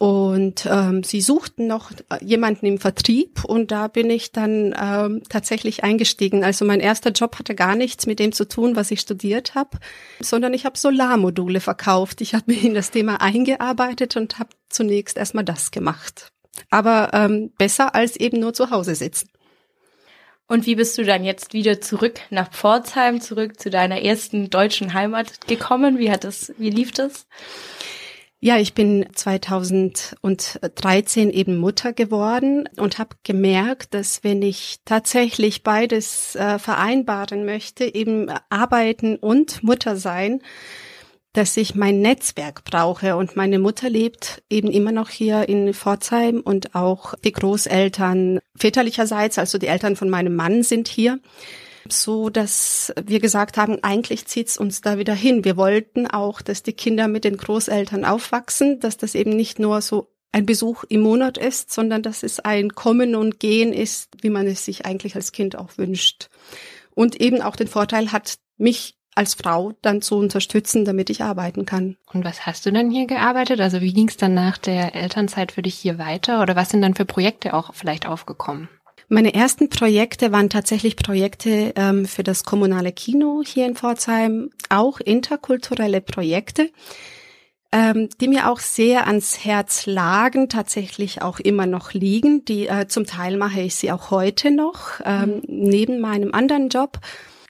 und 0.04 0.68
ähm, 0.70 1.02
sie 1.04 1.22
suchten 1.22 1.66
noch 1.66 1.94
jemanden 2.20 2.66
im 2.66 2.78
Vertrieb 2.78 3.46
und 3.46 3.72
da 3.72 3.88
bin 3.88 4.10
ich 4.10 4.34
dann 4.34 4.76
ähm, 4.78 5.24
tatsächlich 5.30 5.86
eingestiegen. 5.86 6.44
Also 6.44 6.66
mein 6.66 6.82
erster 6.82 7.12
Job 7.12 7.40
hatte 7.40 7.56
gar 7.56 7.78
nichts 7.78 8.06
mit 8.06 8.20
dem 8.20 8.34
zu 8.34 8.46
tun, 8.46 8.76
was 8.76 8.92
ich 8.92 9.00
studiert 9.00 9.56
habe, 9.56 9.78
sondern 10.20 10.54
ich 10.54 10.66
habe 10.66 10.78
Solarmodule 10.78 11.62
verkauft. 11.62 12.20
Ich 12.20 12.34
habe 12.34 12.44
mich 12.52 12.66
in 12.66 12.74
das 12.74 12.92
Thema 12.92 13.22
eingearbeitet 13.22 14.18
und 14.18 14.40
habe 14.40 14.50
zunächst 14.68 15.16
erstmal 15.16 15.46
das 15.46 15.72
gemacht. 15.72 16.34
Aber 16.70 17.12
ähm, 17.14 17.54
besser 17.58 17.96
als 17.96 18.18
eben 18.18 18.42
nur 18.42 18.54
zu 18.54 18.72
Hause 18.72 18.96
sitzen. 18.96 19.30
Und 20.50 20.66
wie 20.66 20.76
bist 20.76 20.98
du 20.98 21.06
dann 21.06 21.24
jetzt 21.24 21.54
wieder 21.54 21.80
zurück 21.80 22.20
nach 22.30 22.52
Pforzheim, 22.52 23.22
zurück 23.22 23.58
zu 23.58 23.70
deiner 23.70 24.02
ersten 24.02 24.50
deutschen 24.50 24.94
Heimat 24.94 25.48
gekommen? 25.48 25.98
Wie 25.98 26.12
hat 26.12 26.26
das, 26.26 26.54
wie 26.58 26.72
lief 26.72 26.92
das? 26.92 27.26
Ja, 28.46 28.58
ich 28.58 28.74
bin 28.74 29.06
2013 29.14 31.30
eben 31.30 31.56
Mutter 31.56 31.94
geworden 31.94 32.68
und 32.76 33.00
habe 33.00 33.16
gemerkt, 33.24 33.94
dass 33.94 34.26
wenn 34.26 34.42
ich 34.42 34.80
tatsächlich 34.84 35.64
beides 35.64 36.36
äh, 36.36 36.60
vereinbaren 36.60 37.46
möchte, 37.46 37.96
eben 37.96 38.30
arbeiten 38.50 39.16
und 39.16 39.64
Mutter 39.64 39.96
sein, 39.96 40.42
dass 41.32 41.56
ich 41.56 41.76
mein 41.76 42.02
Netzwerk 42.02 42.66
brauche. 42.66 43.16
Und 43.16 43.38
meine 43.38 43.60
Mutter 43.60 43.90
lebt 43.90 44.44
eben 44.50 44.70
immer 44.70 44.92
noch 44.92 45.10
hier 45.10 45.48
in 45.48 45.74
Pforzheim 45.74 46.42
und 46.42 46.76
auch 46.76 47.14
die 47.24 47.32
Großeltern 47.32 48.42
väterlicherseits, 48.58 49.38
also 49.38 49.58
die 49.58 49.68
Eltern 49.68 49.96
von 49.96 50.10
meinem 50.10 50.36
Mann 50.36 50.64
sind 50.64 50.90
hier 50.90 51.22
so 51.90 52.30
dass 52.30 52.94
wir 53.04 53.20
gesagt 53.20 53.58
haben, 53.58 53.80
eigentlich 53.84 54.26
zieht's 54.26 54.58
uns 54.58 54.82
da 54.82 54.98
wieder 54.98 55.14
hin. 55.14 55.44
Wir 55.44 55.58
wollten 55.58 56.08
auch, 56.08 56.42
dass 56.42 56.64
die 56.64 56.74
Kinder 56.74 57.08
mit 57.08 57.24
den 57.24 57.38
Großeltern 57.38 58.06
aufwachsen, 58.06 58.80
dass 58.80 58.98
das 58.98 59.16
eben 59.16 59.32
nicht 59.32 59.60
nur 59.60 59.82
so 59.82 60.10
ein 60.32 60.46
Besuch 60.46 60.84
im 60.90 61.02
Monat 61.02 61.38
ist, 61.38 61.72
sondern 61.72 62.02
dass 62.02 62.24
es 62.24 62.40
ein 62.40 62.72
Kommen 62.72 63.16
und 63.16 63.40
Gehen 63.40 63.72
ist, 63.72 64.10
wie 64.22 64.32
man 64.32 64.48
es 64.48 64.66
sich 64.66 64.86
eigentlich 64.86 65.16
als 65.16 65.32
Kind 65.32 65.56
auch 65.56 65.78
wünscht. 65.78 66.30
Und 66.96 67.22
eben 67.22 67.42
auch 67.42 67.56
den 67.56 67.68
Vorteil 67.68 68.12
hat, 68.12 68.40
mich 68.58 68.98
als 69.16 69.36
Frau 69.36 69.74
dann 69.82 70.02
zu 70.02 70.18
unterstützen, 70.18 70.86
damit 70.86 71.12
ich 71.12 71.22
arbeiten 71.22 71.66
kann. 71.66 71.98
Und 72.12 72.26
was 72.26 72.46
hast 72.48 72.66
du 72.66 72.72
dann 72.72 72.90
hier 72.90 73.06
gearbeitet? 73.06 73.62
Also 73.62 73.82
wie 73.82 73.94
ging 73.94 74.08
es 74.08 74.18
dann 74.18 74.34
nach 74.34 74.58
der 74.58 74.96
Elternzeit 74.96 75.52
für 75.52 75.62
dich 75.62 75.76
hier 75.76 76.00
weiter? 76.00 76.42
Oder 76.42 76.56
was 76.56 76.70
sind 76.70 76.82
dann 76.82 76.96
für 76.96 77.06
Projekte 77.06 77.54
auch 77.54 77.74
vielleicht 77.76 78.08
aufgekommen? 78.08 78.70
Meine 79.14 79.36
ersten 79.36 79.70
Projekte 79.70 80.32
waren 80.32 80.50
tatsächlich 80.50 80.96
Projekte 80.96 81.74
ähm, 81.76 82.08
für 82.08 82.24
das 82.24 82.44
kommunale 82.44 82.92
Kino 82.92 83.44
hier 83.46 83.68
in 83.68 83.76
Pforzheim, 83.76 84.50
auch 84.70 85.00
interkulturelle 85.00 86.02
Projekte 86.02 86.72
ähm, 87.72 88.08
die 88.22 88.28
mir 88.28 88.52
auch 88.52 88.60
sehr 88.60 89.08
ans 89.08 89.44
Herz 89.44 89.88
lagen, 89.88 90.48
tatsächlich 90.48 91.24
auch 91.24 91.40
immer 91.40 91.66
noch 91.66 91.94
liegen. 91.94 92.46
Die 92.46 92.68
äh, 92.68 92.88
zum 92.88 93.08
Teil 93.08 93.36
mache 93.36 93.62
ich 93.62 93.76
sie 93.76 93.92
auch 93.92 94.12
heute 94.12 94.52
noch 94.52 95.02
ähm, 95.04 95.38
mhm. 95.38 95.42
neben 95.48 96.00
meinem 96.00 96.34
anderen 96.36 96.70
Job. 96.70 97.00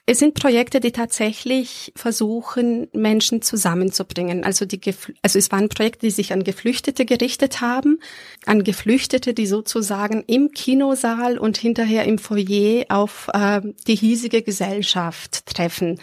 Es 0.06 0.18
sind 0.18 0.34
Projekte, 0.34 0.80
die 0.80 0.92
tatsächlich 0.92 1.90
versuchen, 1.96 2.88
Menschen 2.92 3.40
zusammenzubringen. 3.40 4.44
Also 4.44 4.66
die, 4.66 4.78
also 5.22 5.38
es 5.38 5.50
waren 5.50 5.70
Projekte, 5.70 6.06
die 6.06 6.10
sich 6.10 6.34
an 6.34 6.44
Geflüchtete 6.44 7.06
gerichtet 7.06 7.62
haben, 7.62 7.98
an 8.44 8.64
Geflüchtete, 8.64 9.32
die 9.32 9.46
sozusagen 9.46 10.22
im 10.26 10.50
Kinosaal 10.50 11.38
und 11.38 11.56
hinterher 11.56 12.04
im 12.04 12.18
Foyer 12.18 12.84
auf 12.90 13.30
äh, 13.32 13.62
die 13.86 13.94
hiesige 13.94 14.42
Gesellschaft 14.42 15.46
treffen. 15.46 15.98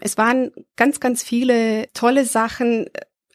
Es 0.00 0.16
waren 0.16 0.52
ganz, 0.76 0.98
ganz 0.98 1.22
viele 1.22 1.92
tolle 1.92 2.24
Sachen 2.24 2.86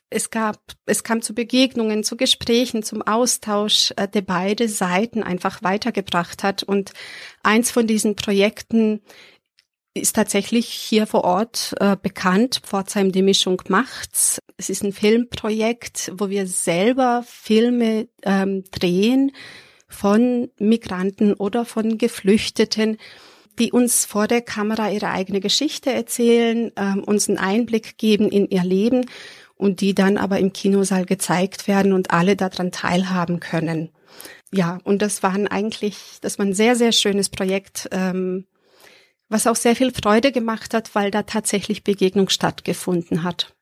es 0.09 0.29
gab, 0.29 0.57
es 0.85 1.03
kam 1.03 1.21
zu 1.21 1.35
Begegnungen, 1.35 2.03
zu 2.03 2.15
Gesprächen, 2.15 2.81
zum 2.81 3.01
Austausch, 3.01 3.91
äh, 3.97 4.07
der 4.07 4.21
beide 4.21 4.69
Seiten 4.69 5.21
einfach 5.21 5.63
weitergebracht 5.63 6.43
hat. 6.43 6.63
Und 6.63 6.93
eins 7.43 7.71
von 7.71 7.87
diesen 7.87 8.15
Projekten 8.15 9.01
ist 9.99 10.15
tatsächlich 10.15 10.67
hier 10.67 11.07
vor 11.07 11.23
Ort 11.23 11.75
äh, 11.79 11.95
bekannt. 12.01 12.61
Pforzheim 12.63 13.11
die 13.11 13.21
Mischung 13.21 13.61
macht's. 13.67 14.39
Es 14.57 14.69
ist 14.69 14.83
ein 14.83 14.93
Filmprojekt, 14.93 16.11
wo 16.15 16.29
wir 16.29 16.47
selber 16.47 17.23
Filme 17.27 18.07
ähm, 18.23 18.63
drehen 18.71 19.31
von 19.87 20.49
Migranten 20.59 21.33
oder 21.33 21.65
von 21.65 21.97
Geflüchteten, 21.97 22.97
die 23.59 23.71
uns 23.71 24.05
vor 24.05 24.27
der 24.27 24.41
Kamera 24.41 24.91
ihre 24.91 25.09
eigene 25.09 25.39
Geschichte 25.39 25.91
erzählen, 25.91 26.71
ähm, 26.75 27.03
uns 27.03 27.27
einen 27.27 27.37
Einblick 27.37 27.97
geben 27.97 28.29
in 28.29 28.49
ihr 28.49 28.63
Leben 28.63 29.05
und 29.55 29.81
die 29.81 29.95
dann 29.95 30.17
aber 30.17 30.39
im 30.39 30.53
Kinosaal 30.53 31.05
gezeigt 31.05 31.67
werden 31.67 31.93
und 31.93 32.11
alle 32.11 32.35
daran 32.35 32.71
teilhaben 32.71 33.39
können. 33.39 33.89
Ja, 34.53 34.79
und 34.83 35.01
das 35.01 35.23
waren 35.23 35.47
eigentlich, 35.47 35.97
das 36.21 36.39
war 36.39 36.45
ein 36.45 36.53
sehr, 36.53 36.75
sehr 36.75 36.91
schönes 36.91 37.29
Projekt, 37.29 37.89
ähm, 37.91 38.45
was 39.29 39.47
auch 39.47 39.55
sehr 39.55 39.75
viel 39.75 39.91
Freude 39.91 40.31
gemacht 40.31 40.73
hat, 40.73 40.95
weil 40.95 41.11
da 41.11 41.23
tatsächlich 41.23 41.83
Begegnung 41.83 42.29
stattgefunden 42.29 43.23
hat. 43.23 43.53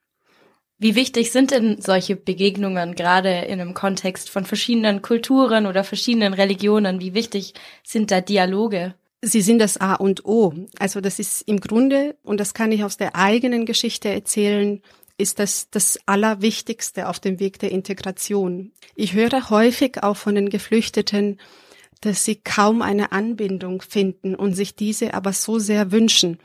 Wie 0.78 0.96
wichtig 0.96 1.32
sind 1.32 1.52
denn 1.52 1.82
solche 1.82 2.18
Begegnungen 2.18 2.96
gerade 2.96 3.30
in 3.30 3.62
einem 3.62 3.74
Kontext 3.74 4.30
von 4.30 4.46
verschiedenen 4.46 5.02
Kulturen 5.02 5.68
oder 5.68 5.86
verschiedenen 5.86 6.34
Religionen? 6.34 7.00
Wie 7.00 7.14
wichtig 7.14 7.54
sind 7.84 8.12
da 8.12 8.20
Dialoge? 8.20 8.94
Sie 9.22 9.42
sind 9.42 9.60
das 9.60 9.78
A 9.78 9.96
und 9.96 10.26
O. 10.26 10.54
Also 10.78 11.00
das 11.00 11.18
ist 11.18 11.44
im 11.44 11.62
Grunde, 11.62 12.18
und 12.24 12.40
das 12.40 12.54
kann 12.54 12.74
ich 12.74 12.84
aus 12.84 12.98
der 12.98 13.16
eigenen 13.16 13.66
Geschichte 13.66 14.10
erzählen, 14.10 14.82
ist 15.18 15.40
das 15.40 15.70
das 15.70 15.98
Allerwichtigste 16.06 17.08
auf 17.08 17.20
dem 17.22 17.40
Weg 17.40 17.58
der 17.60 17.72
Integration. 17.72 18.74
Ich 18.96 19.14
höre 19.14 19.50
häufig 19.50 20.04
auch 20.04 20.18
von 20.18 20.36
den 20.36 20.50
Geflüchteten, 20.50 21.40
dass 22.02 22.26
sie 22.26 22.36
kaum 22.36 22.82
eine 22.82 23.12
Anbindung 23.12 23.82
finden 23.82 24.36
und 24.36 24.54
sich 24.54 24.76
diese 24.76 25.14
aber 25.14 25.34
so 25.34 25.60
sehr 25.60 25.92
wünschen. 25.92 26.40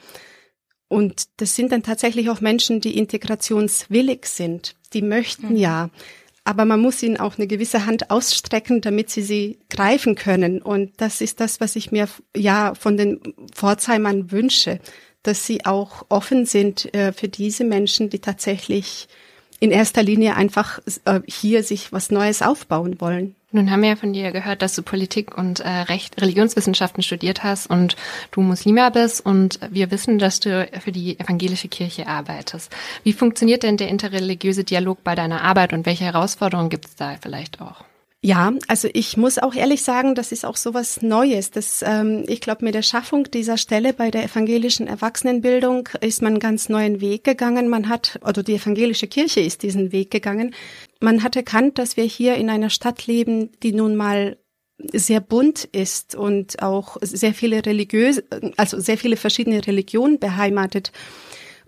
Und 0.88 1.28
das 1.36 1.54
sind 1.54 1.70
dann 1.72 1.82
tatsächlich 1.82 2.30
auch 2.30 2.40
Menschen, 2.40 2.80
die 2.80 2.98
integrationswillig 2.98 4.26
sind. 4.26 4.74
Die 4.92 5.02
möchten 5.02 5.50
mhm. 5.50 5.56
ja, 5.56 5.90
aber 6.44 6.64
man 6.64 6.80
muss 6.80 7.02
ihnen 7.02 7.18
auch 7.18 7.38
eine 7.38 7.46
gewisse 7.46 7.86
Hand 7.86 8.10
ausstrecken, 8.10 8.80
damit 8.80 9.10
sie 9.10 9.22
sie 9.22 9.58
greifen 9.68 10.16
können. 10.16 10.60
Und 10.62 10.92
das 10.96 11.20
ist 11.20 11.38
das, 11.38 11.60
was 11.60 11.76
ich 11.76 11.92
mir 11.92 12.08
ja 12.36 12.74
von 12.74 12.96
den 12.96 13.20
Pforzheimern 13.52 14.32
wünsche, 14.32 14.80
dass 15.22 15.46
sie 15.46 15.66
auch 15.66 16.06
offen 16.08 16.46
sind 16.46 16.92
äh, 16.94 17.12
für 17.12 17.28
diese 17.28 17.64
Menschen, 17.64 18.10
die 18.10 18.20
tatsächlich 18.20 19.06
in 19.60 19.70
erster 19.70 20.02
Linie 20.02 20.34
einfach 20.34 20.80
äh, 21.04 21.20
hier 21.26 21.62
sich 21.62 21.92
was 21.92 22.10
Neues 22.10 22.40
aufbauen 22.40 23.00
wollen. 23.00 23.36
Nun 23.52 23.70
haben 23.70 23.82
wir 23.82 23.90
ja 23.90 23.96
von 23.96 24.12
dir 24.12 24.30
gehört, 24.30 24.62
dass 24.62 24.76
du 24.76 24.82
Politik 24.82 25.36
und 25.36 25.60
äh, 25.60 25.68
Recht, 25.68 26.20
Religionswissenschaften 26.22 27.02
studiert 27.02 27.42
hast 27.42 27.68
und 27.68 27.96
du 28.30 28.42
Muslima 28.42 28.90
bist 28.90 29.26
und 29.26 29.58
wir 29.70 29.90
wissen, 29.90 30.20
dass 30.20 30.38
du 30.38 30.68
für 30.80 30.92
die 30.92 31.18
evangelische 31.18 31.68
Kirche 31.68 32.06
arbeitest. 32.06 32.72
Wie 33.02 33.12
funktioniert 33.12 33.64
denn 33.64 33.76
der 33.76 33.88
interreligiöse 33.88 34.62
Dialog 34.62 35.02
bei 35.02 35.16
deiner 35.16 35.42
Arbeit 35.42 35.72
und 35.72 35.84
welche 35.84 36.04
Herausforderungen 36.04 36.70
gibt 36.70 36.86
es 36.86 36.94
da 36.94 37.16
vielleicht 37.20 37.60
auch? 37.60 37.84
Ja, 38.22 38.52
also 38.68 38.86
ich 38.92 39.16
muss 39.16 39.38
auch 39.38 39.54
ehrlich 39.54 39.82
sagen, 39.82 40.14
das 40.14 40.30
ist 40.30 40.44
auch 40.44 40.56
so 40.56 40.74
was 40.74 41.00
Neues. 41.00 41.50
Das, 41.52 41.82
ähm, 41.82 42.24
ich 42.28 42.42
glaube, 42.42 42.66
mit 42.66 42.74
der 42.74 42.82
Schaffung 42.82 43.24
dieser 43.30 43.56
Stelle 43.56 43.94
bei 43.94 44.10
der 44.10 44.24
evangelischen 44.24 44.86
Erwachsenenbildung 44.86 45.88
ist 46.02 46.20
man 46.20 46.34
einen 46.34 46.40
ganz 46.40 46.68
neuen 46.68 47.00
Weg 47.00 47.24
gegangen. 47.24 47.68
Man 47.70 47.88
hat, 47.88 48.20
oder 48.22 48.42
die 48.42 48.56
evangelische 48.56 49.06
Kirche 49.06 49.40
ist 49.40 49.62
diesen 49.62 49.90
Weg 49.90 50.10
gegangen. 50.10 50.54
Man 51.00 51.22
hat 51.22 51.34
erkannt, 51.34 51.78
dass 51.78 51.96
wir 51.96 52.04
hier 52.04 52.36
in 52.36 52.50
einer 52.50 52.70
Stadt 52.70 53.06
leben, 53.06 53.50
die 53.62 53.72
nun 53.72 53.96
mal 53.96 54.36
sehr 54.92 55.20
bunt 55.20 55.64
ist 55.64 56.14
und 56.14 56.62
auch 56.62 56.96
sehr 57.00 57.34
viele 57.34 57.64
religiöse, 57.64 58.24
also 58.56 58.78
sehr 58.80 58.98
viele 58.98 59.16
verschiedene 59.16 59.66
Religionen 59.66 60.18
beheimatet. 60.18 60.92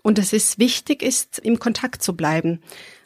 Und 0.02 0.18
dass 0.18 0.32
es 0.32 0.58
wichtig 0.58 1.02
ist, 1.02 1.38
im 1.38 1.58
Kontakt 1.58 2.02
zu 2.02 2.16
bleiben, 2.16 2.60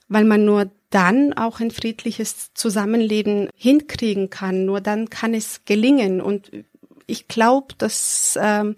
weil 0.09 0.25
man 0.25 0.45
nur 0.45 0.71
dann 0.91 1.33
auch 1.33 1.61
ein 1.61 1.71
friedliches 1.71 2.55
Zusammenleben 2.55 3.49
hinkriegen 3.55 4.31
kann. 4.31 4.65
Nur 4.65 4.81
dann 4.81 5.11
kann 5.11 5.35
es 5.35 5.65
gelingen. 5.65 6.21
Und 6.21 6.51
ich 7.07 7.29
glaube, 7.29 7.75
dass 7.77 8.39
ähm, 8.41 8.77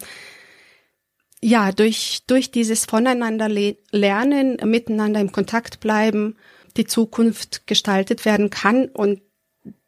ja 1.41 1.71
durch 1.73 2.23
durch 2.27 2.51
dieses 2.51 2.87
voneinander 2.87 3.49
lernen, 3.49 4.57
miteinander 4.65 5.21
im 5.21 5.33
Kontakt 5.33 5.81
bleiben, 5.81 6.37
die 6.79 6.87
Zukunft 6.87 7.67
gestaltet 7.67 8.25
werden 8.25 8.51
kann. 8.51 8.87
Und 8.87 9.21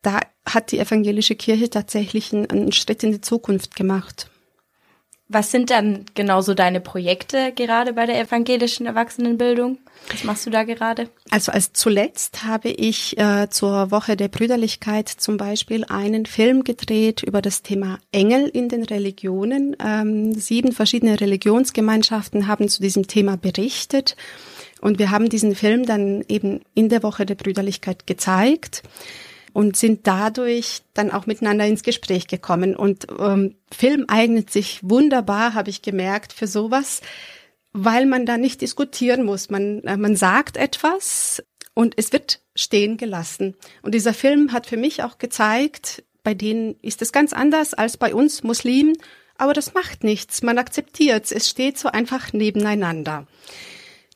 da 0.03 0.21
hat 0.45 0.73
die 0.73 0.79
evangelische 0.79 1.37
Kirche 1.37 1.71
tatsächlich 1.71 2.33
einen, 2.33 2.51
einen 2.51 2.73
Schritt 2.73 3.03
in 3.03 3.13
die 3.13 3.21
Zukunft 3.21 3.77
gemacht. 3.77 4.31
Was 5.33 5.53
sind 5.53 5.71
dann 5.71 6.07
genauso 6.15 6.55
deine 6.55 6.81
Projekte 6.81 7.53
gerade 7.55 7.93
bei 7.93 8.05
der 8.05 8.21
evangelischen 8.21 8.85
Erwachsenenbildung? 8.87 9.79
Was 10.11 10.25
machst 10.25 10.45
du 10.45 10.51
da 10.51 10.65
gerade? 10.65 11.09
Also 11.31 11.53
als 11.53 11.73
zuletzt 11.73 12.43
habe 12.43 12.71
ich 12.71 13.17
äh, 13.17 13.49
zur 13.49 13.93
Woche 13.93 14.17
der 14.17 14.27
Brüderlichkeit 14.27 15.09
zum 15.09 15.37
Beispiel 15.37 15.85
einen 15.85 16.27
Film 16.27 16.65
gedreht 16.65 17.23
über 17.23 17.43
das 17.43 17.63
Thema 17.63 18.01
Engel 18.11 18.49
in 18.49 18.69
den 18.69 18.83
Religionen. 18.83 19.77
Ähm, 19.79 20.35
sieben 20.35 20.73
verschiedene 20.73 21.21
Religionsgemeinschaften 21.21 22.49
haben 22.49 22.69
zu 22.69 22.83
diesem 22.83 23.07
Thema 23.07 23.37
berichtet. 23.37 24.17
Und 24.81 24.99
wir 24.99 25.11
haben 25.11 25.29
diesen 25.29 25.55
Film 25.55 25.85
dann 25.85 26.25
eben 26.29 26.61
in 26.75 26.89
der 26.89 27.03
Woche 27.03 27.27
der 27.27 27.35
Brüderlichkeit 27.35 28.07
gezeigt 28.07 28.83
und 29.53 29.77
sind 29.77 30.07
dadurch 30.07 30.83
dann 30.95 31.11
auch 31.11 31.27
miteinander 31.27 31.67
ins 31.67 31.83
Gespräch 31.83 32.27
gekommen. 32.27 32.77
Und 32.77 33.07
ähm, 33.19 33.57
Film 33.71 34.05
eignet 34.09 34.51
sich 34.51 34.81
wunderbar, 34.83 35.55
habe 35.55 35.71
ich 35.71 35.83
gemerkt, 35.83 36.33
für 36.33 36.47
sowas, 36.47 37.01
weil 37.73 38.07
man 38.07 38.27
da 38.27 38.37
nicht 38.37 38.61
diskutieren 38.61 39.25
muss. 39.25 39.51
Man, 39.51 39.83
äh, 39.85 39.97
man 39.97 40.17
sagt 40.17 40.57
etwas 40.57 41.43
und 41.75 41.95
es 41.97 42.13
wird 42.13 42.41
stehen 42.55 42.97
gelassen. 42.97 43.55
Und 43.83 43.95
dieser 43.95 44.15
Film 44.15 44.53
hat 44.53 44.67
für 44.67 44.77
mich 44.77 45.03
auch 45.03 45.19
gezeigt, 45.19 46.05
bei 46.23 46.35
denen 46.35 46.77
ist 46.83 47.03
es 47.03 47.13
ganz 47.13 47.33
anders 47.33 47.75
als 47.75 47.97
bei 47.97 48.15
uns 48.15 48.43
Muslimen, 48.43 48.97
aber 49.37 49.55
das 49.55 49.73
macht 49.73 50.05
nichts. 50.05 50.43
Man 50.43 50.59
akzeptiert 50.59 51.25
es. 51.25 51.33
Es 51.33 51.49
steht 51.49 51.79
so 51.79 51.89
einfach 51.89 52.35
nebeneinander. 52.35 53.27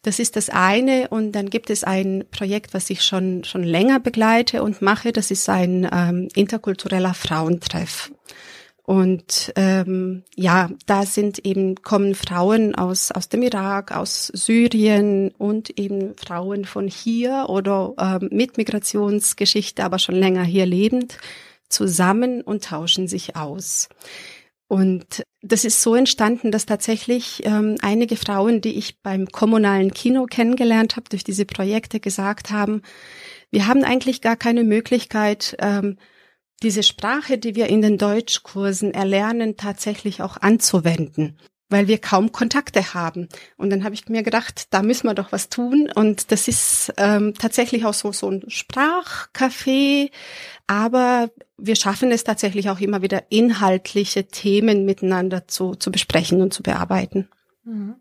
Das 0.05 0.19
ist 0.19 0.37
das 0.37 0.51
eine. 0.51 1.09
Und 1.09 1.33
dann 1.33 1.51
gibt 1.51 1.71
es 1.71 1.83
ein 1.83 2.25
Projekt, 2.31 2.75
was 2.75 2.91
ich 2.91 3.03
schon, 3.03 3.43
schon 3.43 3.65
länger 3.65 3.99
begleite 3.99 4.63
und 4.63 4.83
mache. 4.83 5.13
Das 5.13 5.31
ist 5.31 5.49
ein 5.49 5.89
ähm, 5.93 6.29
interkultureller 6.35 7.15
Frauentreff. 7.15 8.13
Und 8.87 9.51
ähm, 9.57 10.25
ja, 10.37 10.69
da 10.85 11.07
sind 11.07 11.39
eben 11.47 11.77
kommen 11.77 12.15
Frauen 12.15 12.75
aus 12.75 13.13
aus 13.13 13.31
dem 13.31 13.41
Irak, 13.41 13.93
aus 13.93 14.27
Syrien 14.27 15.31
und 15.39 15.71
eben 15.79 16.15
Frauen 16.19 16.67
von 16.67 16.87
hier 16.87 17.47
oder 17.49 17.95
ähm, 17.99 18.29
mit 18.31 18.59
Migrationsgeschichte, 18.59 19.83
aber 19.83 19.99
schon 19.99 20.17
länger 20.17 20.45
hier 20.45 20.67
lebend 20.67 21.17
zusammen 21.71 22.43
und 22.43 22.65
tauschen 22.65 23.09
sich 23.09 23.37
aus. 23.37 23.89
Und 24.75 25.23
das 25.41 25.65
ist 25.65 25.83
so 25.83 25.95
entstanden, 25.95 26.51
dass 26.51 26.67
tatsächlich 26.67 27.43
ähm, 27.45 27.77
einige 27.81 28.17
Frauen, 28.17 28.61
die 28.61 28.77
ich 28.77 29.01
beim 29.03 29.29
kommunalen 29.29 29.95
Kino 29.95 30.27
kennengelernt 30.27 30.97
habe, 30.97 31.09
durch 31.09 31.23
diese 31.23 31.45
Projekte 31.45 32.01
gesagt 32.01 32.51
haben, 32.51 32.83
wir 33.53 33.69
haben 33.69 33.85
eigentlich 33.85 34.21
gar 34.21 34.35
keine 34.35 34.65
Möglichkeit, 34.65 35.55
ähm, 35.61 35.97
diese 36.65 36.83
Sprache, 36.83 37.39
die 37.39 37.55
wir 37.55 37.69
in 37.69 37.83
den 37.83 37.99
Deutschkursen 37.99 38.93
erlernen, 38.93 39.57
tatsächlich 39.57 40.23
auch 40.23 40.39
anzuwenden 40.39 41.39
weil 41.71 41.89
wir 41.89 41.99
kaum 41.99 42.33
Kontakte 42.33 42.95
haben. 42.95 43.29
Und 43.57 43.71
dann 43.71 43.85
habe 43.85 43.95
ich 43.95 44.09
mir 44.09 44.23
gedacht, 44.23 44.67
da 44.71 44.83
müssen 44.83 45.07
wir 45.07 45.15
doch 45.15 45.33
was 45.33 45.49
tun. 45.49 45.91
Und 45.95 46.31
das 46.31 46.47
ist 46.49 46.93
ähm, 46.97 47.35
tatsächlich 47.35 47.85
auch 47.85 47.95
so, 47.95 48.13
so 48.13 48.31
ein 48.31 48.43
Sprachcafé, 48.49 50.11
aber 50.67 51.31
wir 51.57 51.77
schaffen 51.77 52.11
es 52.11 52.25
tatsächlich 52.25 52.71
auch 52.71 52.81
immer 52.81 53.03
wieder 53.03 53.25
inhaltliche 53.31 54.27
Themen 54.27 54.85
miteinander 54.85 55.49
zu, 55.49 55.75
zu 55.75 55.91
besprechen 55.91 56.43
und 56.43 56.53
zu 56.53 56.63
bearbeiten. 56.63 57.29
Mhm. 57.65 57.97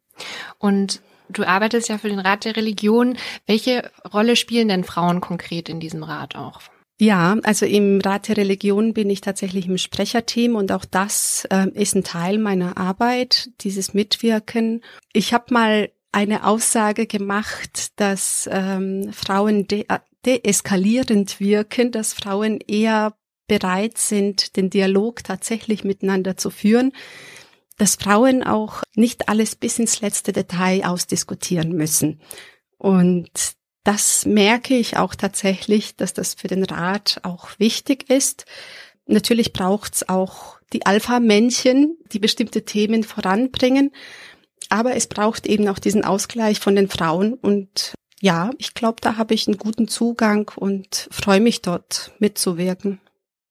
Und 0.60 1.02
du 1.30 1.44
arbeitest 1.44 1.90
ja 1.90 1.98
für 1.98 2.10
den 2.10 2.20
Rat 2.20 2.46
der 2.46 2.56
Religion. 2.56 3.18
Welche 3.46 3.92
Rolle 4.14 4.36
spielen 4.36 4.68
denn 4.68 4.84
Frauen 4.84 5.22
konkret 5.22 5.70
in 5.70 5.80
diesem 5.80 6.04
Rat 6.04 6.36
auch? 6.36 6.62
Ja, 7.00 7.38
also 7.44 7.66
im 7.66 8.00
Rat 8.02 8.28
der 8.28 8.38
Religion 8.38 8.94
bin 8.94 9.10
ich 9.10 9.22
tatsächlich 9.22 9.68
im 9.68 9.78
Sprecherteam 9.78 10.56
und 10.56 10.72
auch 10.72 10.86
das 10.86 11.46
äh, 11.50 11.68
ist 11.74 11.96
ein 11.96 12.04
Teil 12.04 12.38
meiner 12.38 12.78
Arbeit, 12.78 13.50
dieses 13.62 13.94
Mitwirken. 13.94 14.82
Ich 15.12 15.34
habe 15.34 15.54
mal 15.54 15.90
eine 16.12 16.46
Aussage 16.46 17.08
gemacht, 17.08 18.00
dass 18.00 18.48
ähm, 18.52 19.12
Frauen 19.12 19.68
de 19.68 19.86
äh, 19.90 20.00
deeskalierend 20.26 21.40
wirken, 21.40 21.92
dass 21.92 22.14
Frauen 22.14 22.60
eher 22.62 23.14
bereit 23.48 23.98
sind, 23.98 24.56
den 24.56 24.70
Dialog 24.70 25.24
tatsächlich 25.24 25.84
miteinander 25.84 26.38
zu 26.38 26.50
führen, 26.50 26.94
dass 27.78 27.96
Frauen 27.96 28.44
auch 28.44 28.84
nicht 28.96 29.28
alles 29.28 29.56
bis 29.56 29.80
ins 29.80 30.00
letzte 30.00 30.32
Detail 30.32 30.86
ausdiskutieren 30.86 31.74
müssen. 31.74 32.22
Und 32.78 33.56
das 33.84 34.26
merke 34.26 34.76
ich 34.76 34.98
auch 34.98 35.16
tatsächlich, 35.16 35.96
dass 35.96 36.14
das 36.14 36.36
für 36.36 36.48
den 36.48 36.64
Rat 36.64 37.20
auch 37.24 37.50
wichtig 37.60 38.10
ist. 38.10 38.46
Natürlich 39.06 39.52
braucht 39.52 39.96
es 39.96 40.10
auch 40.10 40.58
die 40.72 40.86
Alpha-Männchen, 40.86 41.98
die 42.12 42.20
bestimmte 42.20 42.64
Themen 42.64 43.04
voranbringen. 43.04 43.92
Aber 44.70 44.96
es 44.96 45.08
braucht 45.08 45.46
eben 45.46 45.68
auch 45.68 45.80
diesen 45.80 46.06
Ausgleich 46.06 46.60
von 46.60 46.76
den 46.76 46.88
Frauen. 46.88 47.34
Und 47.34 47.94
ja, 48.22 48.52
ich 48.58 48.74
glaube, 48.74 49.02
da 49.02 49.18
habe 49.18 49.34
ich 49.34 49.48
einen 49.48 49.58
guten 49.58 49.88
Zugang 49.88 50.50
und 50.56 51.10
freue 51.12 51.42
mich 51.42 51.62
dort 51.62 52.12
mitzuwirken. 52.20 53.02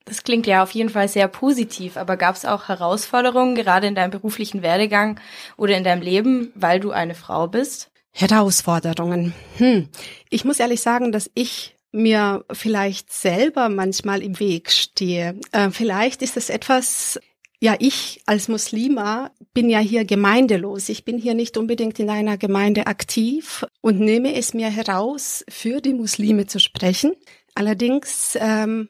Das 0.04 0.24
klingt 0.24 0.46
ja 0.46 0.62
auf 0.62 0.72
jeden 0.72 0.88
Fall 0.88 1.06
sehr 1.06 1.28
positiv, 1.28 1.96
aber 1.96 2.16
gab 2.16 2.34
es 2.34 2.44
auch 2.44 2.68
Herausforderungen, 2.68 3.54
gerade 3.54 3.86
in 3.86 3.94
deinem 3.94 4.10
beruflichen 4.10 4.62
Werdegang 4.62 5.20
oder 5.56 5.76
in 5.76 5.84
deinem 5.84 6.02
Leben, 6.02 6.50
weil 6.56 6.80
du 6.80 6.90
eine 6.90 7.14
Frau 7.14 7.46
bist? 7.46 7.91
Herausforderungen. 8.12 9.33
Hm. 9.57 9.88
Ich 10.31 10.45
muss 10.45 10.61
ehrlich 10.61 10.81
sagen, 10.81 11.12
dass 11.12 11.31
ich 11.35 11.76
mir 11.92 12.45
vielleicht 12.52 13.12
selber 13.12 13.69
manchmal 13.69 14.23
im 14.23 14.38
Weg 14.40 14.71
stehe. 14.71 15.38
Äh, 15.52 15.71
vielleicht 15.71 16.23
ist 16.23 16.37
es 16.37 16.49
etwas, 16.49 17.21
ja, 17.61 17.76
ich 17.78 18.23
als 18.26 18.49
Muslima 18.49 19.31
bin 19.52 19.69
ja 19.69 19.78
hier 19.78 20.04
gemeindelos. 20.04 20.88
Ich 20.88 21.04
bin 21.04 21.19
hier 21.19 21.35
nicht 21.35 21.57
unbedingt 21.57 21.99
in 21.99 22.11
einer 22.11 22.38
Gemeinde 22.38 22.87
aktiv 22.87 23.64
und 23.83 24.00
nehme 24.00 24.35
es 24.35 24.54
mir 24.54 24.69
heraus, 24.69 25.45
für 25.49 25.81
die 25.81 25.95
Muslime 25.95 26.47
zu 26.47 26.59
sprechen. 26.59 27.12
Allerdings 27.54 28.37
ähm, 28.40 28.88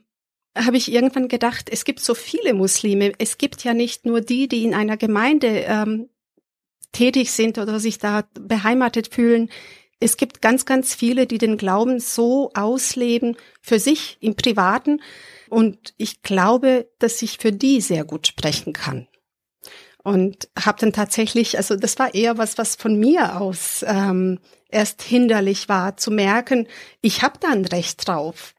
habe 0.57 0.77
ich 0.77 0.93
irgendwann 0.93 1.29
gedacht, 1.29 1.69
es 1.71 1.85
gibt 1.85 2.01
so 2.01 2.15
viele 2.15 2.55
Muslime. 2.55 3.13
Es 3.19 3.37
gibt 3.37 3.65
ja 3.65 3.75
nicht 3.75 4.07
nur 4.07 4.21
die, 4.21 4.49
die 4.49 4.65
in 4.65 4.75
einer 4.75 4.97
Gemeinde 4.97 5.65
ähm, 5.67 6.09
tätig 6.93 7.33
sind 7.33 7.59
oder 7.59 7.81
sich 7.81 7.99
da 7.99 8.25
beheimatet 8.39 9.13
fühlen. 9.13 9.51
Es 10.01 10.17
gibt 10.17 10.43
ganz, 10.43 10.65
ganz 10.67 10.95
viele, 10.95 11.27
die 11.27 11.39
den 11.39 11.57
Glauben 11.57 12.01
so 12.01 12.51
ausleben 12.55 13.37
für 13.61 13.79
sich 13.79 14.19
im 14.21 14.35
Privaten. 14.35 15.01
Und 15.49 15.95
ich 15.97 16.23
glaube, 16.23 16.89
dass 16.99 17.23
ich 17.23 17.39
für 17.39 17.53
die 17.53 17.81
sehr 17.81 18.05
gut 18.05 18.27
sprechen 18.27 18.73
kann. 18.73 19.07
Und 20.03 20.49
habe 20.59 20.81
dann 20.81 20.93
tatsächlich, 20.93 21.57
also 21.57 21.77
das 21.77 21.99
war 21.99 22.15
eher 22.15 22.37
was, 22.37 22.59
was 22.59 22.75
von 22.75 22.99
mir 22.99 23.41
aus 23.41 23.85
ähm, 23.87 24.41
erst 24.69 25.03
hinderlich 25.03 25.69
war, 25.69 25.97
zu 25.97 26.11
merken, 26.11 26.67
ich 27.01 27.23
habe 27.23 27.39
da 27.39 27.51
ein 27.51 27.65
Recht 27.65 28.09
drauf, 28.09 28.55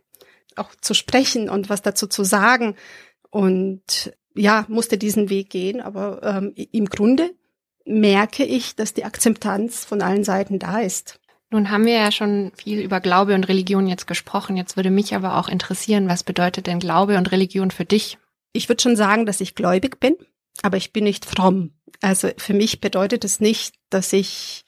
auch 0.56 0.74
zu 0.80 0.94
sprechen 0.94 1.50
und 1.50 1.70
was 1.70 1.82
dazu 1.82 2.08
zu 2.08 2.24
sagen. 2.24 2.76
Und 3.30 4.14
ja, 4.36 4.66
musste 4.70 4.98
diesen 4.98 5.30
Weg 5.30 5.50
gehen, 5.50 5.82
aber 5.82 6.24
ähm, 6.24 6.54
im 6.56 6.86
Grunde 6.86 7.32
merke 7.86 8.44
ich, 8.44 8.76
dass 8.76 8.94
die 8.94 9.06
Akzeptanz 9.06 9.86
von 9.86 10.02
allen 10.02 10.24
Seiten 10.24 10.60
da 10.60 10.80
ist. 10.80 11.20
Nun 11.50 11.70
haben 11.70 11.86
wir 11.86 11.94
ja 11.94 12.12
schon 12.12 12.52
viel 12.56 12.82
über 12.82 13.00
Glaube 13.00 13.36
und 13.36 13.48
Religion 13.48 13.88
jetzt 13.88 14.08
gesprochen. 14.08 14.58
Jetzt 14.58 14.76
würde 14.76 14.90
mich 14.90 15.14
aber 15.14 15.38
auch 15.38 15.48
interessieren, 15.48 16.10
was 16.10 16.24
bedeutet 16.24 16.66
denn 16.66 16.80
Glaube 16.80 17.18
und 17.18 17.32
Religion 17.32 17.70
für 17.70 17.86
dich? 17.86 18.18
Ich 18.54 18.70
würde 18.70 18.82
schon 18.82 18.96
sagen, 18.96 19.26
dass 19.26 19.42
ich 19.42 19.54
gläubig 19.54 20.00
bin, 20.00 20.16
aber 20.64 20.78
ich 20.78 20.94
bin 20.94 21.04
nicht 21.04 21.26
fromm. 21.26 21.74
Also 22.02 22.30
für 22.38 22.54
mich 22.54 22.82
bedeutet 22.82 23.24
es 23.24 23.40
nicht, 23.40 23.76
dass 23.92 24.14
ich 24.14 24.66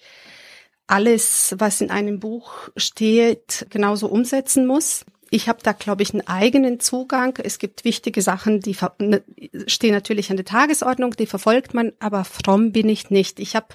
alles, 0.87 1.55
was 1.57 1.81
in 1.81 1.89
einem 1.89 2.19
Buch 2.19 2.69
steht, 2.75 3.65
genauso 3.69 4.07
umsetzen 4.07 4.67
muss. 4.67 5.05
Ich 5.35 5.49
habe 5.49 5.59
da, 5.61 5.73
glaube 5.73 6.01
ich, 6.01 6.13
einen 6.13 6.25
eigenen 6.27 6.79
Zugang. 6.79 7.37
Es 7.43 7.59
gibt 7.59 7.83
wichtige 7.83 8.21
Sachen, 8.21 8.61
die 8.61 8.77
ne, 8.99 9.21
stehen 9.67 9.93
natürlich 9.93 10.29
an 10.29 10.37
der 10.37 10.45
Tagesordnung, 10.45 11.11
die 11.11 11.25
verfolgt 11.25 11.73
man, 11.73 11.91
aber 11.99 12.23
fromm 12.23 12.71
bin 12.71 12.87
ich 12.87 13.09
nicht. 13.09 13.41
Ich 13.41 13.53
habe 13.53 13.67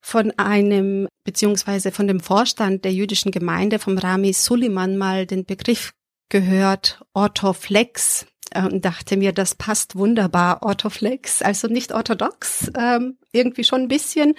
von 0.00 0.30
einem, 0.38 1.06
beziehungsweise 1.22 1.92
von 1.92 2.08
dem 2.08 2.20
Vorstand 2.20 2.86
der 2.86 2.94
jüdischen 2.94 3.32
Gemeinde, 3.32 3.78
vom 3.78 3.98
Rami 3.98 4.32
Suleiman, 4.32 4.96
mal 4.96 5.26
den 5.26 5.44
Begriff 5.44 5.92
gehört, 6.30 7.04
Orthoflex, 7.12 8.24
äh, 8.52 8.62
und 8.62 8.86
dachte 8.86 9.18
mir, 9.18 9.32
das 9.32 9.54
passt 9.54 9.96
wunderbar, 9.96 10.62
Orthoflex, 10.62 11.42
also 11.42 11.68
nicht 11.68 11.92
orthodox, 11.92 12.72
ähm, 12.78 13.18
irgendwie 13.30 13.64
schon 13.64 13.82
ein 13.82 13.88
bisschen, 13.88 14.36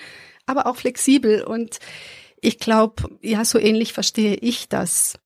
aber 0.47 0.65
auch 0.65 0.77
flexibel. 0.77 1.43
Und 1.43 1.77
ich 2.41 2.57
glaube, 2.57 3.03
ja, 3.21 3.45
so 3.45 3.59
ähnlich 3.59 3.93
verstehe 3.93 4.33
ich 4.33 4.67
das. 4.67 5.19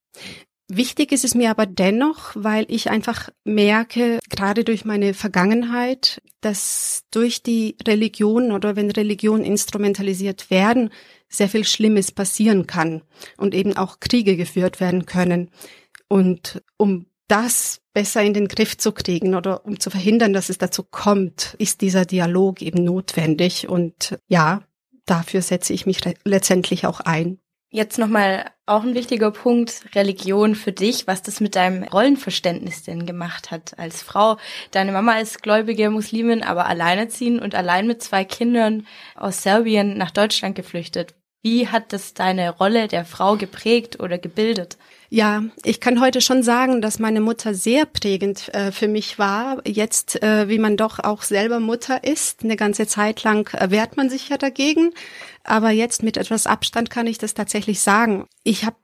Wichtig 0.71 1.11
ist 1.11 1.25
es 1.25 1.33
mir 1.33 1.49
aber 1.49 1.65
dennoch, 1.65 2.31
weil 2.35 2.65
ich 2.69 2.91
einfach 2.91 3.29
merke, 3.43 4.19
gerade 4.29 4.63
durch 4.63 4.85
meine 4.85 5.15
Vergangenheit, 5.15 6.21
dass 6.41 7.05
durch 7.09 7.41
die 7.41 7.75
Religion 7.87 8.51
oder 8.51 8.75
wenn 8.75 8.91
Religionen 8.91 9.43
instrumentalisiert 9.43 10.51
werden, 10.51 10.91
sehr 11.27 11.49
viel 11.49 11.65
Schlimmes 11.65 12.11
passieren 12.11 12.67
kann 12.67 13.01
und 13.37 13.55
eben 13.55 13.77
auch 13.77 13.99
Kriege 13.99 14.37
geführt 14.37 14.79
werden 14.79 15.07
können. 15.07 15.49
Und 16.07 16.61
um 16.77 17.07
das 17.27 17.81
besser 17.93 18.21
in 18.21 18.35
den 18.35 18.47
Griff 18.47 18.77
zu 18.77 18.91
kriegen 18.91 19.33
oder 19.33 19.65
um 19.65 19.79
zu 19.79 19.89
verhindern, 19.89 20.33
dass 20.33 20.49
es 20.49 20.59
dazu 20.59 20.83
kommt, 20.83 21.55
ist 21.57 21.81
dieser 21.81 22.05
Dialog 22.05 22.61
eben 22.61 22.83
notwendig. 22.83 23.67
Und 23.67 24.19
ja, 24.27 24.61
dafür 25.07 25.41
setze 25.41 25.73
ich 25.73 25.87
mich 25.87 25.99
letztendlich 26.25 26.85
auch 26.85 26.99
ein. 26.99 27.39
Jetzt 27.71 27.99
nochmal 27.99 28.49
auch 28.65 28.81
ein 28.81 28.95
wichtiger 28.95 29.29
Punkt, 29.29 29.85
Religion 29.93 30.55
für 30.55 30.71
dich, 30.71 31.05
was 31.05 31.21
das 31.21 31.39
mit 31.39 31.55
deinem 31.55 31.83
Rollenverständnis 31.83 32.81
denn 32.81 33.05
gemacht 33.05 33.51
hat 33.51 33.77
als 33.77 34.01
Frau. 34.01 34.37
Deine 34.71 34.91
Mama 34.91 35.19
ist 35.19 35.43
gläubige 35.43 35.91
Muslimin, 35.91 36.41
aber 36.41 36.65
alleinerziehend 36.65 37.39
und 37.39 37.53
allein 37.53 37.85
mit 37.85 38.01
zwei 38.01 38.25
Kindern 38.25 38.87
aus 39.13 39.43
Serbien 39.43 39.99
nach 39.99 40.09
Deutschland 40.09 40.55
geflüchtet. 40.55 41.13
Wie 41.41 41.69
hat 41.69 41.93
das 41.93 42.13
deine 42.13 42.49
Rolle 42.49 42.89
der 42.89 43.05
Frau 43.05 43.37
geprägt 43.37 44.01
oder 44.01 44.17
gebildet? 44.17 44.77
Ja, 45.11 45.43
ich 45.63 45.79
kann 45.79 46.01
heute 46.01 46.19
schon 46.19 46.43
sagen, 46.43 46.81
dass 46.81 46.99
meine 46.99 47.21
Mutter 47.21 47.53
sehr 47.53 47.85
prägend 47.85 48.53
äh, 48.53 48.73
für 48.73 48.89
mich 48.89 49.17
war. 49.17 49.65
Jetzt, 49.65 50.21
äh, 50.21 50.49
wie 50.49 50.59
man 50.59 50.75
doch 50.75 50.99
auch 50.99 51.23
selber 51.23 51.61
Mutter 51.61 52.03
ist, 52.03 52.43
eine 52.43 52.57
ganze 52.57 52.87
Zeit 52.87 53.23
lang 53.23 53.51
äh, 53.53 53.71
wehrt 53.71 53.95
man 53.95 54.09
sich 54.09 54.27
ja 54.29 54.37
dagegen. 54.37 54.91
Aber 55.45 55.71
jetzt 55.71 56.03
mit 56.03 56.17
etwas 56.17 56.45
Abstand 56.45 56.89
kann 56.89 57.07
ich 57.07 57.17
das 57.17 57.33
tatsächlich 57.33 57.79
sagen. 57.79 58.27
Ich 58.43 58.65
habe 58.65 58.75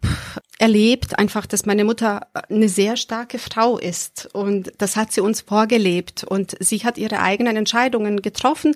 erlebt 0.57 1.19
einfach, 1.19 1.45
dass 1.45 1.65
meine 1.65 1.83
Mutter 1.83 2.27
eine 2.49 2.69
sehr 2.69 2.95
starke 2.95 3.37
Frau 3.37 3.77
ist 3.77 4.29
und 4.33 4.71
das 4.77 4.95
hat 4.95 5.11
sie 5.11 5.21
uns 5.21 5.41
vorgelebt 5.41 6.23
und 6.23 6.55
sie 6.59 6.79
hat 6.79 6.97
ihre 6.97 7.19
eigenen 7.19 7.57
Entscheidungen 7.57 8.21
getroffen 8.21 8.75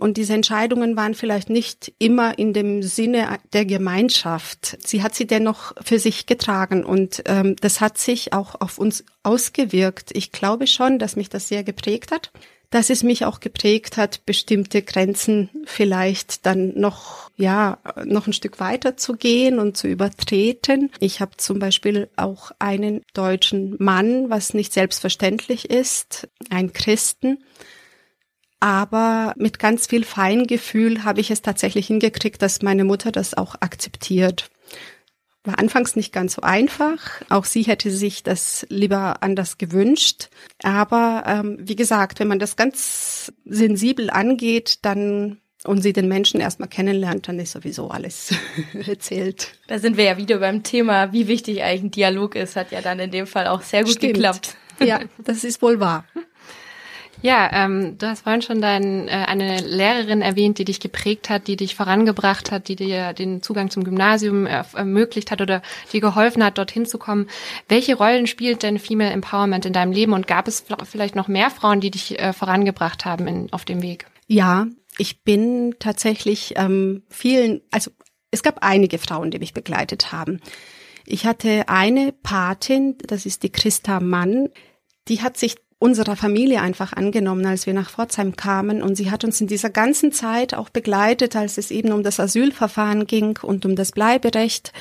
und 0.00 0.16
diese 0.16 0.34
Entscheidungen 0.34 0.96
waren 0.96 1.14
vielleicht 1.14 1.50
nicht 1.50 1.92
immer 1.98 2.38
in 2.38 2.52
dem 2.52 2.82
Sinne 2.82 3.38
der 3.52 3.64
Gemeinschaft. 3.64 4.78
Sie 4.84 5.02
hat 5.02 5.14
sie 5.14 5.26
dennoch 5.26 5.74
für 5.82 5.98
sich 5.98 6.26
getragen 6.26 6.84
und 6.84 7.22
ähm, 7.26 7.56
das 7.60 7.80
hat 7.80 7.98
sich 7.98 8.32
auch 8.32 8.60
auf 8.60 8.78
uns 8.78 9.04
ausgewirkt. 9.22 10.10
Ich 10.14 10.32
glaube 10.32 10.66
schon, 10.66 10.98
dass 10.98 11.16
mich 11.16 11.28
das 11.28 11.48
sehr 11.48 11.64
geprägt 11.64 12.10
hat 12.10 12.32
dass 12.70 12.88
es 12.88 13.02
mich 13.02 13.24
auch 13.24 13.40
geprägt 13.40 13.96
hat, 13.96 14.24
bestimmte 14.24 14.82
Grenzen 14.82 15.50
vielleicht 15.64 16.46
dann 16.46 16.72
noch, 16.78 17.30
ja, 17.36 17.78
noch 18.04 18.28
ein 18.28 18.32
Stück 18.32 18.60
weiter 18.60 18.96
zu 18.96 19.14
gehen 19.14 19.58
und 19.58 19.76
zu 19.76 19.88
übertreten. 19.88 20.90
Ich 21.00 21.20
habe 21.20 21.36
zum 21.36 21.58
Beispiel 21.58 22.08
auch 22.14 22.52
einen 22.60 23.02
deutschen 23.12 23.74
Mann, 23.80 24.30
was 24.30 24.54
nicht 24.54 24.72
selbstverständlich 24.72 25.68
ist, 25.68 26.28
ein 26.48 26.72
Christen 26.72 27.38
aber 28.60 29.32
mit 29.36 29.58
ganz 29.58 29.86
viel 29.86 30.04
Feingefühl 30.04 31.04
habe 31.04 31.20
ich 31.20 31.30
es 31.30 31.42
tatsächlich 31.42 31.86
hingekriegt, 31.86 32.40
dass 32.42 32.62
meine 32.62 32.84
Mutter 32.84 33.10
das 33.10 33.34
auch 33.34 33.56
akzeptiert. 33.60 34.50
war 35.44 35.58
anfangs 35.58 35.96
nicht 35.96 36.12
ganz 36.12 36.34
so 36.34 36.42
einfach. 36.42 37.22
Auch 37.30 37.46
sie 37.46 37.62
hätte 37.62 37.90
sich 37.90 38.22
das 38.22 38.66
lieber 38.68 39.22
anders 39.22 39.56
gewünscht. 39.56 40.28
Aber 40.62 41.24
ähm, 41.26 41.56
wie 41.60 41.76
gesagt, 41.76 42.20
wenn 42.20 42.28
man 42.28 42.38
das 42.38 42.56
ganz 42.56 43.32
sensibel 43.46 44.10
angeht, 44.10 44.80
dann 44.82 45.38
und 45.64 45.82
sie 45.82 45.92
den 45.92 46.08
Menschen 46.08 46.40
erstmal 46.40 46.68
kennenlernt, 46.68 47.28
dann 47.28 47.38
ist 47.38 47.52
sowieso 47.52 47.88
alles 47.88 48.34
erzählt. 48.86 49.52
Da 49.66 49.78
sind 49.78 49.96
wir 49.96 50.04
ja 50.04 50.16
wieder 50.16 50.38
beim 50.38 50.62
Thema, 50.62 51.12
wie 51.12 51.28
wichtig 51.28 51.62
eigentlich 51.62 51.82
ein 51.82 51.90
Dialog 51.90 52.34
ist, 52.34 52.56
hat 52.56 52.72
ja 52.72 52.80
dann 52.80 52.98
in 52.98 53.10
dem 53.10 53.26
Fall 53.26 53.46
auch 53.46 53.62
sehr 53.62 53.82
gut 53.84 53.92
Stimmt. 53.92 54.14
geklappt. 54.14 54.56
Ja, 54.82 55.00
das 55.18 55.44
ist 55.44 55.60
wohl 55.60 55.78
wahr. 55.78 56.06
Ja, 57.22 57.50
ähm, 57.52 57.98
du 57.98 58.06
hast 58.06 58.22
vorhin 58.22 58.40
schon 58.40 58.62
dein, 58.62 59.08
äh, 59.08 59.10
eine 59.10 59.60
Lehrerin 59.60 60.22
erwähnt, 60.22 60.58
die 60.58 60.64
dich 60.64 60.80
geprägt 60.80 61.28
hat, 61.28 61.48
die 61.48 61.56
dich 61.56 61.74
vorangebracht 61.74 62.50
hat, 62.50 62.68
die 62.68 62.76
dir 62.76 63.12
den 63.12 63.42
Zugang 63.42 63.70
zum 63.70 63.84
Gymnasium 63.84 64.46
ermöglicht 64.46 65.30
hat 65.30 65.40
oder 65.40 65.60
dir 65.92 66.00
geholfen 66.00 66.42
hat, 66.42 66.56
dorthin 66.56 66.86
zu 66.86 66.98
kommen. 66.98 67.28
Welche 67.68 67.96
Rollen 67.96 68.26
spielt 68.26 68.62
denn 68.62 68.78
Female 68.78 69.10
Empowerment 69.10 69.66
in 69.66 69.72
deinem 69.72 69.92
Leben 69.92 70.12
und 70.12 70.26
gab 70.26 70.48
es 70.48 70.64
vielleicht 70.84 71.14
noch 71.14 71.28
mehr 71.28 71.50
Frauen, 71.50 71.80
die 71.80 71.90
dich 71.90 72.18
äh, 72.18 72.32
vorangebracht 72.32 73.04
haben 73.04 73.26
in, 73.26 73.52
auf 73.52 73.64
dem 73.64 73.82
Weg? 73.82 74.06
Ja, 74.26 74.66
ich 74.96 75.22
bin 75.22 75.74
tatsächlich 75.78 76.54
ähm, 76.56 77.02
vielen, 77.10 77.60
also 77.70 77.90
es 78.30 78.42
gab 78.42 78.58
einige 78.62 78.98
Frauen, 78.98 79.30
die 79.30 79.38
mich 79.38 79.52
begleitet 79.52 80.12
haben. 80.12 80.40
Ich 81.04 81.26
hatte 81.26 81.68
eine 81.68 82.12
Patin, 82.12 82.96
das 83.06 83.26
ist 83.26 83.42
die 83.42 83.50
Christa 83.50 84.00
Mann, 84.00 84.48
die 85.08 85.22
hat 85.22 85.36
sich 85.36 85.56
unserer 85.80 86.14
Familie 86.14 86.60
einfach 86.60 86.92
angenommen, 86.92 87.44
als 87.46 87.66
wir 87.66 87.72
nach 87.72 87.90
Pforzheim 87.90 88.36
kamen. 88.36 88.82
Und 88.82 88.94
sie 88.94 89.10
hat 89.10 89.24
uns 89.24 89.40
in 89.40 89.48
dieser 89.48 89.70
ganzen 89.70 90.12
Zeit 90.12 90.54
auch 90.54 90.68
begleitet, 90.68 91.34
als 91.34 91.58
es 91.58 91.72
eben 91.72 91.90
um 91.90 92.04
das 92.04 92.20
Asylverfahren 92.20 93.06
ging 93.06 93.38
und 93.42 93.64
um 93.64 93.74
das 93.74 93.90
Bleiberecht. 93.90 94.72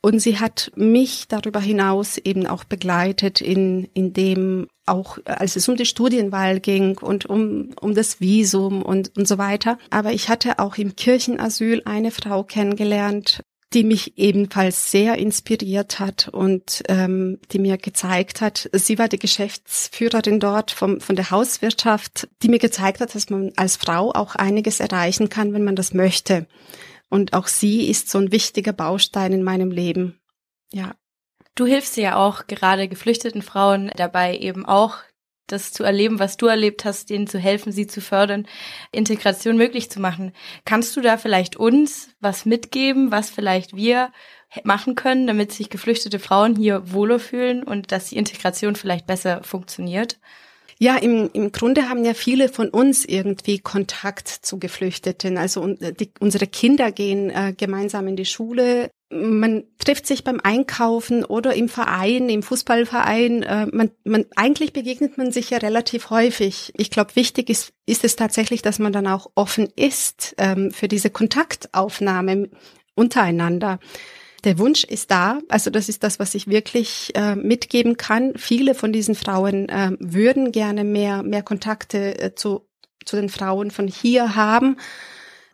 Und 0.00 0.20
sie 0.20 0.40
hat 0.40 0.72
mich 0.74 1.28
darüber 1.28 1.60
hinaus 1.60 2.18
eben 2.18 2.48
auch 2.48 2.64
begleitet 2.64 3.40
in, 3.40 3.84
in 3.94 4.12
dem 4.14 4.66
auch, 4.84 5.18
als 5.26 5.54
es 5.54 5.68
um 5.68 5.76
die 5.76 5.86
Studienwahl 5.86 6.58
ging 6.58 6.98
und 6.98 7.26
um, 7.26 7.70
um 7.80 7.94
das 7.94 8.20
Visum 8.20 8.82
und, 8.82 9.16
und 9.16 9.28
so 9.28 9.38
weiter. 9.38 9.78
Aber 9.90 10.12
ich 10.12 10.28
hatte 10.28 10.58
auch 10.58 10.76
im 10.76 10.96
Kirchenasyl 10.96 11.82
eine 11.84 12.10
Frau 12.10 12.42
kennengelernt, 12.42 13.44
die 13.74 13.84
mich 13.84 14.18
ebenfalls 14.18 14.90
sehr 14.90 15.16
inspiriert 15.16 15.98
hat 15.98 16.28
und 16.28 16.82
ähm, 16.88 17.38
die 17.50 17.58
mir 17.58 17.78
gezeigt 17.78 18.40
hat, 18.40 18.68
sie 18.72 18.98
war 18.98 19.08
die 19.08 19.18
Geschäftsführerin 19.18 20.40
dort 20.40 20.70
vom, 20.70 21.00
von 21.00 21.16
der 21.16 21.30
Hauswirtschaft, 21.30 22.28
die 22.42 22.48
mir 22.48 22.58
gezeigt 22.58 23.00
hat, 23.00 23.14
dass 23.14 23.30
man 23.30 23.52
als 23.56 23.76
Frau 23.76 24.12
auch 24.12 24.34
einiges 24.34 24.80
erreichen 24.80 25.28
kann, 25.28 25.52
wenn 25.54 25.64
man 25.64 25.76
das 25.76 25.94
möchte. 25.94 26.46
Und 27.08 27.32
auch 27.32 27.46
sie 27.46 27.88
ist 27.88 28.10
so 28.10 28.18
ein 28.18 28.32
wichtiger 28.32 28.72
Baustein 28.72 29.32
in 29.32 29.42
meinem 29.42 29.70
Leben. 29.70 30.20
Ja. 30.72 30.94
Du 31.54 31.66
hilfst 31.66 31.96
ja 31.98 32.16
auch 32.16 32.46
gerade 32.46 32.88
geflüchteten 32.88 33.42
Frauen 33.42 33.90
dabei 33.96 34.38
eben 34.38 34.64
auch 34.64 34.96
das 35.46 35.72
zu 35.72 35.84
erleben, 35.84 36.18
was 36.18 36.36
du 36.36 36.46
erlebt 36.46 36.84
hast, 36.84 37.10
denen 37.10 37.26
zu 37.26 37.38
helfen, 37.38 37.72
sie 37.72 37.86
zu 37.86 38.00
fördern, 38.00 38.46
Integration 38.90 39.56
möglich 39.56 39.90
zu 39.90 40.00
machen. 40.00 40.32
Kannst 40.64 40.96
du 40.96 41.00
da 41.00 41.16
vielleicht 41.16 41.56
uns 41.56 42.10
was 42.20 42.46
mitgeben, 42.46 43.10
was 43.10 43.30
vielleicht 43.30 43.76
wir 43.76 44.10
machen 44.64 44.94
können, 44.94 45.26
damit 45.26 45.52
sich 45.52 45.70
geflüchtete 45.70 46.18
Frauen 46.18 46.56
hier 46.56 46.92
wohler 46.92 47.18
fühlen 47.18 47.62
und 47.62 47.92
dass 47.92 48.10
die 48.10 48.16
Integration 48.16 48.76
vielleicht 48.76 49.06
besser 49.06 49.42
funktioniert? 49.42 50.18
Ja, 50.78 50.96
im, 50.96 51.30
im 51.32 51.52
Grunde 51.52 51.88
haben 51.88 52.04
ja 52.04 52.12
viele 52.12 52.48
von 52.48 52.68
uns 52.68 53.04
irgendwie 53.04 53.60
Kontakt 53.60 54.28
zu 54.28 54.58
Geflüchteten. 54.58 55.38
Also 55.38 55.64
die, 55.66 56.10
unsere 56.18 56.48
Kinder 56.48 56.90
gehen 56.90 57.30
äh, 57.30 57.54
gemeinsam 57.56 58.08
in 58.08 58.16
die 58.16 58.24
Schule. 58.24 58.90
Man 59.12 59.64
trifft 59.78 60.06
sich 60.06 60.24
beim 60.24 60.40
Einkaufen 60.42 61.24
oder 61.24 61.54
im 61.54 61.68
Verein, 61.68 62.28
im 62.28 62.42
Fußballverein. 62.42 63.42
Äh, 63.42 63.66
man, 63.72 63.90
man, 64.04 64.26
eigentlich 64.36 64.72
begegnet 64.72 65.18
man 65.18 65.32
sich 65.32 65.50
ja 65.50 65.58
relativ 65.58 66.10
häufig. 66.10 66.72
Ich 66.76 66.90
glaube, 66.90 67.14
wichtig 67.16 67.50
ist, 67.50 67.72
ist 67.86 68.04
es 68.04 68.16
tatsächlich, 68.16 68.62
dass 68.62 68.78
man 68.78 68.92
dann 68.92 69.06
auch 69.06 69.30
offen 69.34 69.68
ist 69.76 70.34
ähm, 70.38 70.70
für 70.70 70.88
diese 70.88 71.10
Kontaktaufnahme 71.10 72.48
untereinander 72.94 73.78
der 74.44 74.58
Wunsch 74.58 74.84
ist 74.84 75.10
da. 75.10 75.40
Also 75.48 75.70
das 75.70 75.88
ist 75.88 76.02
das, 76.02 76.18
was 76.18 76.34
ich 76.34 76.48
wirklich 76.48 77.12
äh, 77.14 77.36
mitgeben 77.36 77.96
kann. 77.96 78.32
Viele 78.36 78.74
von 78.74 78.92
diesen 78.92 79.14
Frauen 79.14 79.68
äh, 79.68 79.92
würden 80.00 80.52
gerne 80.52 80.84
mehr, 80.84 81.22
mehr 81.22 81.42
Kontakte 81.42 82.18
äh, 82.20 82.34
zu, 82.34 82.66
zu 83.04 83.16
den 83.16 83.28
Frauen 83.28 83.70
von 83.70 83.86
hier 83.86 84.34
haben 84.34 84.76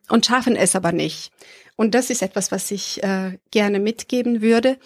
und 0.08 0.26
schaffen 0.26 0.56
es 0.56 0.74
aber 0.74 0.92
nicht. 0.92 1.32
Und 1.78 1.94
das 1.94 2.10
ist 2.10 2.22
etwas, 2.22 2.50
was 2.50 2.72
ich 2.72 3.00
äh, 3.04 3.38
gerne 3.52 3.78
mitgeben 3.78 4.42
würde. 4.42 4.78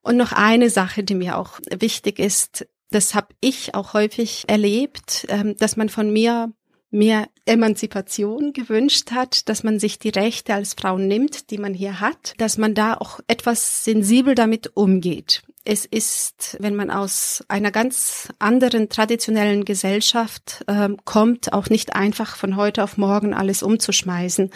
Und 0.00 0.16
noch 0.16 0.32
eine 0.32 0.70
Sache, 0.70 1.04
die 1.04 1.14
mir 1.14 1.36
auch 1.36 1.60
wichtig 1.78 2.18
ist, 2.18 2.66
das 2.90 3.14
habe 3.14 3.34
ich 3.42 3.74
auch 3.74 3.92
häufig 3.92 4.44
erlebt, 4.46 5.26
ähm, 5.28 5.58
dass 5.58 5.76
man 5.76 5.90
von 5.90 6.10
mir 6.10 6.50
mehr 6.90 7.28
Emanzipation 7.44 8.54
gewünscht 8.54 9.10
hat, 9.10 9.50
dass 9.50 9.62
man 9.62 9.78
sich 9.78 9.98
die 9.98 10.08
Rechte 10.08 10.54
als 10.54 10.72
Frau 10.72 10.96
nimmt, 10.96 11.50
die 11.50 11.58
man 11.58 11.74
hier 11.74 12.00
hat, 12.00 12.32
dass 12.38 12.56
man 12.56 12.74
da 12.74 12.94
auch 12.94 13.20
etwas 13.26 13.84
sensibel 13.84 14.34
damit 14.34 14.74
umgeht. 14.74 15.42
Es 15.66 15.84
ist, 15.84 16.56
wenn 16.60 16.74
man 16.74 16.90
aus 16.90 17.44
einer 17.48 17.72
ganz 17.72 18.32
anderen 18.38 18.88
traditionellen 18.88 19.66
Gesellschaft 19.66 20.64
äh, 20.66 20.88
kommt, 21.04 21.52
auch 21.52 21.68
nicht 21.68 21.94
einfach 21.94 22.36
von 22.36 22.56
heute 22.56 22.82
auf 22.82 22.96
morgen 22.96 23.34
alles 23.34 23.62
umzuschmeißen. 23.62 24.50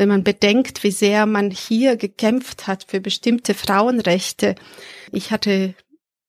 Wenn 0.00 0.08
man 0.08 0.24
bedenkt, 0.24 0.82
wie 0.82 0.92
sehr 0.92 1.26
man 1.26 1.50
hier 1.50 1.96
gekämpft 1.96 2.66
hat 2.66 2.86
für 2.88 3.00
bestimmte 3.02 3.52
Frauenrechte. 3.52 4.54
Ich 5.12 5.30
hatte 5.30 5.74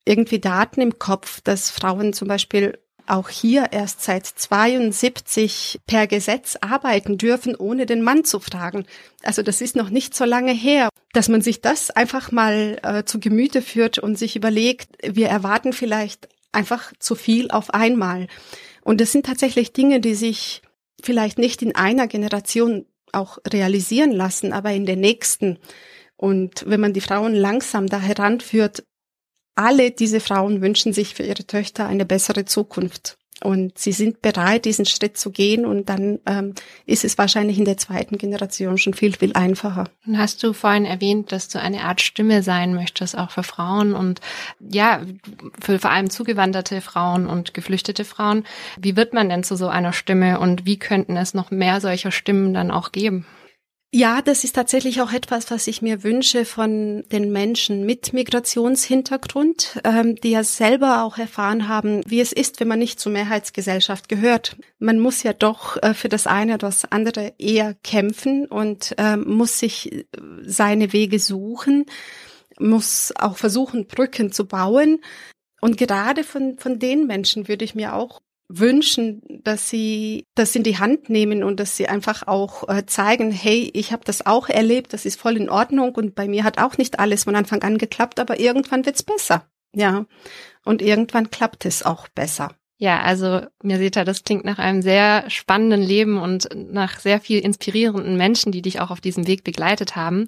irgendwie 0.04 0.40
Daten 0.40 0.82
im 0.82 1.00
Kopf, 1.00 1.40
dass 1.40 1.72
Frauen 1.72 2.12
zum 2.12 2.28
Beispiel 2.28 2.78
auch 3.08 3.30
hier 3.30 3.70
erst 3.72 4.02
seit 4.02 4.26
72 4.26 5.80
per 5.88 6.08
Gesetz 6.08 6.58
arbeiten 6.60 7.18
dürfen, 7.18 7.56
ohne 7.56 7.86
den 7.86 8.02
Mann 8.02 8.26
zu 8.26 8.42
fragen. 8.42 8.86
Also 9.24 9.42
das 9.42 9.62
ist 9.62 9.78
noch 9.78 9.90
nicht 9.90 10.18
so 10.18 10.26
lange 10.26 10.52
her, 10.52 10.90
dass 11.14 11.30
man 11.30 11.42
sich 11.42 11.62
das 11.62 11.92
einfach 11.92 12.30
mal 12.34 12.78
äh, 12.84 13.06
zu 13.06 13.22
Gemüte 13.22 13.62
führt 13.62 14.00
und 14.00 14.20
sich 14.20 14.36
überlegt, 14.36 14.90
wir 15.02 15.30
erwarten 15.30 15.72
vielleicht 15.72 16.28
einfach 16.52 16.92
zu 17.00 17.16
viel 17.16 17.50
auf 17.52 17.74
einmal. 17.74 18.28
Und 18.82 19.00
das 19.00 19.14
sind 19.14 19.26
tatsächlich 19.26 19.72
Dinge, 19.72 20.02
die 20.02 20.16
sich 20.16 20.62
vielleicht 21.02 21.38
nicht 21.38 21.62
in 21.62 21.74
einer 21.74 22.08
Generation 22.08 22.86
auch 23.14 23.38
realisieren 23.48 24.12
lassen, 24.12 24.54
aber 24.54 24.72
in 24.72 24.86
der 24.86 24.96
nächsten. 24.96 25.58
Und 26.16 26.64
wenn 26.68 26.80
man 26.80 26.94
die 26.94 27.02
Frauen 27.02 27.34
langsam 27.34 27.88
da 27.88 28.00
heranführt, 28.00 28.84
alle 29.56 29.92
diese 29.92 30.20
Frauen 30.20 30.62
wünschen 30.62 30.94
sich 30.94 31.16
für 31.16 31.24
ihre 31.24 31.46
Töchter 31.46 31.88
eine 31.88 32.06
bessere 32.06 32.46
Zukunft. 32.46 33.18
Und 33.44 33.78
sie 33.78 33.92
sind 33.92 34.22
bereit, 34.22 34.66
diesen 34.66 34.86
Schritt 34.86 35.18
zu 35.18 35.32
gehen 35.32 35.66
und 35.66 35.90
dann 35.90 36.20
ähm, 36.28 36.54
ist 36.86 37.04
es 37.04 37.18
wahrscheinlich 37.18 37.58
in 37.58 37.66
der 37.66 37.78
zweiten 37.78 38.18
Generation 38.18 38.78
schon 38.78 38.94
viel, 38.94 39.16
viel 39.16 39.34
einfacher. 39.34 39.86
Hast 40.14 40.44
du 40.44 40.54
vorhin 40.54 40.86
erwähnt, 40.86 41.32
dass 41.32 41.48
du 41.48 41.60
eine 41.60 41.82
Art 41.82 42.02
Stimme 42.02 42.44
sein 42.44 42.76
möchtest, 42.76 43.18
auch 43.18 43.32
für 43.32 43.44
Frauen 43.44 43.94
und 43.94 44.22
ja, 44.60 45.02
für 45.60 45.80
vor 45.80 45.92
allem 45.92 46.10
zugewanderte 46.10 46.82
Frauen 46.82 47.26
und 47.26 47.54
geflüchtete 47.54 48.06
Frauen. 48.06 48.46
Wie 48.80 48.96
wird 48.96 49.14
man 49.14 49.30
denn 49.30 49.44
zu 49.44 49.56
so 49.56 49.68
einer 49.68 49.94
Stimme 49.94 50.40
und 50.40 50.66
wie 50.66 50.78
könnten 50.78 51.18
es 51.18 51.34
noch 51.34 51.50
mehr 51.50 51.82
solcher 51.82 52.12
Stimmen 52.12 52.54
dann 52.54 52.70
auch 52.70 52.92
geben? 52.92 53.26
Ja, 53.94 54.22
das 54.22 54.46
ist 54.46 54.56
tatsächlich 54.56 55.02
auch 55.02 55.12
etwas, 55.12 55.52
was 55.52 55.68
ich 55.68 55.82
mir 55.82 56.02
wünsche 56.02 56.46
von 56.46 57.04
den 57.12 57.30
Menschen 57.34 57.86
mit 57.86 58.14
Migrationshintergrund, 58.14 59.82
ähm, 59.84 60.16
die 60.16 60.32
ja 60.32 60.46
selber 60.46 61.04
auch 61.04 61.18
erfahren 61.18 61.68
haben, 61.68 62.02
wie 62.08 62.22
es 62.22 62.32
ist, 62.32 62.62
wenn 62.62 62.70
man 62.70 62.80
nicht 62.80 63.02
zur 63.02 63.12
Mehrheitsgesellschaft 63.12 64.08
gehört. 64.08 64.56
Man 64.80 64.98
muss 64.98 65.24
ja 65.24 65.34
doch 65.34 65.76
äh, 65.84 65.94
für 65.94 66.08
das 66.08 66.26
eine 66.26 66.54
oder 66.54 66.68
das 66.70 66.90
andere 66.90 67.34
eher 67.38 67.74
kämpfen 67.84 68.46
und 68.48 68.96
äh, 68.98 69.18
muss 69.18 69.60
sich 69.60 69.92
äh, 69.92 70.06
seine 70.44 70.94
Wege 70.94 71.20
suchen, 71.20 71.86
muss 72.60 73.12
auch 73.18 73.36
versuchen, 73.36 73.88
Brücken 73.88 74.32
zu 74.32 74.48
bauen. 74.48 75.02
Und 75.60 75.76
gerade 75.76 76.24
von, 76.24 76.58
von 76.58 76.80
den 76.80 77.08
Menschen 77.08 77.50
würde 77.50 77.66
ich 77.66 77.76
mir 77.76 77.94
auch 77.94 78.22
wünschen, 78.60 79.22
dass 79.44 79.70
sie 79.70 80.28
das 80.36 80.56
in 80.56 80.64
die 80.64 80.78
Hand 80.78 81.10
nehmen 81.10 81.44
und 81.44 81.60
dass 81.60 81.78
sie 81.78 81.88
einfach 81.88 82.28
auch 82.28 82.68
äh, 82.70 82.86
zeigen, 82.86 83.32
hey, 83.32 83.70
ich 83.74 83.92
habe 83.92 84.04
das 84.06 84.26
auch 84.26 84.50
erlebt, 84.50 84.94
das 84.94 85.06
ist 85.06 85.20
voll 85.20 85.38
in 85.38 85.50
Ordnung 85.50 85.96
und 85.96 86.16
bei 86.16 86.28
mir 86.28 86.44
hat 86.44 86.60
auch 86.60 86.78
nicht 86.78 87.00
alles 87.00 87.24
von 87.26 87.36
Anfang 87.36 87.62
an 87.64 87.78
geklappt, 87.78 88.20
aber 88.20 88.40
irgendwann 88.40 88.86
wird's 88.86 89.04
besser. 89.04 89.46
Ja. 89.74 90.06
Und 90.66 90.82
irgendwann 90.82 91.32
klappt 91.32 91.66
es 91.66 91.84
auch 91.84 92.08
besser. 92.10 92.56
Ja, 92.82 93.00
also 93.02 93.42
mir 93.62 93.92
das 93.92 94.24
klingt 94.24 94.44
nach 94.44 94.58
einem 94.58 94.82
sehr 94.82 95.30
spannenden 95.30 95.84
Leben 95.84 96.18
und 96.18 96.50
nach 96.56 96.98
sehr 96.98 97.22
viel 97.22 97.38
inspirierenden 97.38 98.18
Menschen, 98.18 98.52
die 98.52 98.64
dich 98.64 98.80
auch 98.80 98.90
auf 98.90 99.00
diesem 99.00 99.28
Weg 99.28 99.44
begleitet 99.44 99.96
haben. 99.96 100.28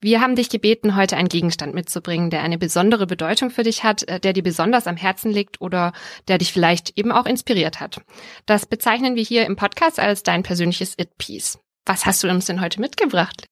Wir 0.00 0.20
haben 0.20 0.34
dich 0.34 0.48
gebeten, 0.48 0.96
heute 0.96 1.16
einen 1.16 1.28
Gegenstand 1.28 1.72
mitzubringen, 1.72 2.30
der 2.30 2.42
eine 2.42 2.58
besondere 2.58 3.06
Bedeutung 3.06 3.50
für 3.50 3.62
dich 3.62 3.84
hat, 3.84 4.02
äh, 4.08 4.18
der 4.18 4.32
dir 4.32 4.42
besonders 4.42 4.88
am 4.88 4.96
Herzen 4.96 5.30
liegt 5.30 5.60
oder 5.60 5.92
der 6.26 6.38
dich 6.38 6.52
vielleicht 6.52 6.98
eben 6.98 7.12
auch 7.12 7.26
inspiriert 7.26 7.78
hat. 7.78 8.00
Das 8.44 8.66
bezeichnen 8.66 9.14
wir 9.14 9.22
hier 9.22 9.46
im 9.46 9.54
Podcast 9.54 10.00
als 10.00 10.24
dein 10.24 10.42
persönliches 10.42 10.98
It-Piece. 10.98 11.60
Was 11.86 12.06
hast 12.06 12.24
du 12.24 12.28
uns 12.28 12.46
denn 12.46 12.60
heute 12.60 12.80
mitgebracht? 12.80 13.46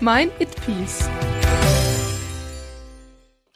Mein 0.00 0.30
It-Piece. 0.38 1.08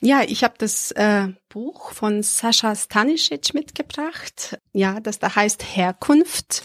Ja, 0.07 0.23
ich 0.25 0.45
habe 0.45 0.55
das 0.57 0.93
äh, 0.93 1.27
Buch 1.49 1.91
von 1.91 2.23
Sascha 2.23 2.77
Stanisic 2.77 3.55
mitgebracht. 3.55 4.57
Ja, 4.73 5.01
das 5.01 5.19
da 5.19 5.35
heißt 5.35 5.65
Herkunft. 5.75 6.63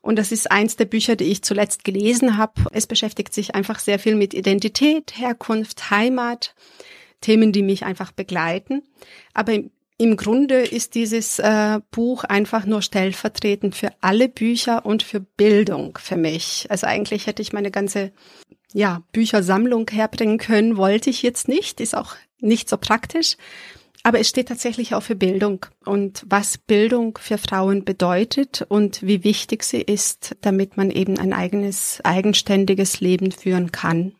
Und 0.00 0.14
das 0.14 0.30
ist 0.30 0.48
eins 0.52 0.76
der 0.76 0.84
Bücher, 0.84 1.16
die 1.16 1.24
ich 1.24 1.42
zuletzt 1.42 1.82
gelesen 1.82 2.36
habe. 2.36 2.52
Es 2.70 2.86
beschäftigt 2.86 3.34
sich 3.34 3.56
einfach 3.56 3.80
sehr 3.80 3.98
viel 3.98 4.14
mit 4.14 4.32
Identität, 4.32 5.14
Herkunft, 5.18 5.90
Heimat, 5.90 6.54
Themen, 7.20 7.50
die 7.50 7.64
mich 7.64 7.84
einfach 7.84 8.12
begleiten. 8.12 8.84
Aber 9.34 9.54
im, 9.54 9.72
im 9.96 10.16
Grunde 10.16 10.60
ist 10.60 10.94
dieses 10.94 11.40
äh, 11.40 11.80
Buch 11.90 12.22
einfach 12.22 12.64
nur 12.64 12.82
stellvertretend 12.82 13.74
für 13.74 13.90
alle 14.02 14.28
Bücher 14.28 14.86
und 14.86 15.02
für 15.02 15.18
Bildung 15.18 15.98
für 16.00 16.16
mich. 16.16 16.68
Also 16.68 16.86
eigentlich 16.86 17.26
hätte 17.26 17.42
ich 17.42 17.52
meine 17.52 17.72
ganze 17.72 18.12
ja, 18.72 19.02
Büchersammlung 19.10 19.90
herbringen 19.90 20.38
können, 20.38 20.76
wollte 20.76 21.10
ich 21.10 21.22
jetzt 21.22 21.48
nicht, 21.48 21.80
ist 21.80 21.96
auch 21.96 22.14
nicht 22.40 22.68
so 22.68 22.76
praktisch. 22.76 23.36
Aber 24.04 24.20
es 24.20 24.28
steht 24.28 24.48
tatsächlich 24.48 24.94
auch 24.94 25.02
für 25.02 25.16
Bildung 25.16 25.66
und 25.84 26.24
was 26.28 26.56
Bildung 26.56 27.18
für 27.18 27.36
Frauen 27.36 27.84
bedeutet 27.84 28.64
und 28.68 29.02
wie 29.02 29.24
wichtig 29.24 29.64
sie 29.64 29.82
ist, 29.82 30.36
damit 30.40 30.76
man 30.76 30.90
eben 30.90 31.18
ein 31.18 31.32
eigenes, 31.32 32.00
eigenständiges 32.04 33.00
Leben 33.00 33.32
führen 33.32 33.72
kann. 33.72 34.14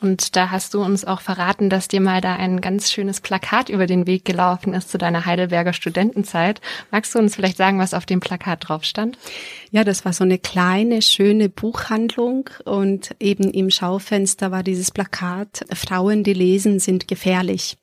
Und 0.00 0.36
da 0.36 0.50
hast 0.50 0.74
du 0.74 0.82
uns 0.82 1.04
auch 1.04 1.20
verraten, 1.20 1.70
dass 1.70 1.88
dir 1.88 2.00
mal 2.00 2.20
da 2.20 2.36
ein 2.36 2.60
ganz 2.60 2.90
schönes 2.90 3.20
Plakat 3.20 3.68
über 3.68 3.86
den 3.86 4.06
Weg 4.06 4.24
gelaufen 4.24 4.74
ist 4.74 4.90
zu 4.90 4.98
deiner 4.98 5.26
Heidelberger 5.26 5.72
Studentenzeit. 5.72 6.60
Magst 6.90 7.14
du 7.14 7.18
uns 7.18 7.36
vielleicht 7.36 7.56
sagen, 7.56 7.78
was 7.78 7.94
auf 7.94 8.06
dem 8.06 8.20
Plakat 8.20 8.68
drauf 8.68 8.84
stand? 8.84 9.18
Ja, 9.70 9.84
das 9.84 10.04
war 10.04 10.12
so 10.12 10.24
eine 10.24 10.38
kleine, 10.38 11.02
schöne 11.02 11.48
Buchhandlung 11.48 12.50
und 12.64 13.14
eben 13.20 13.50
im 13.50 13.70
Schaufenster 13.70 14.50
war 14.50 14.62
dieses 14.62 14.90
Plakat, 14.90 15.64
Frauen, 15.72 16.24
die 16.24 16.34
lesen, 16.34 16.78
sind 16.78 17.08
gefährlich. 17.08 17.76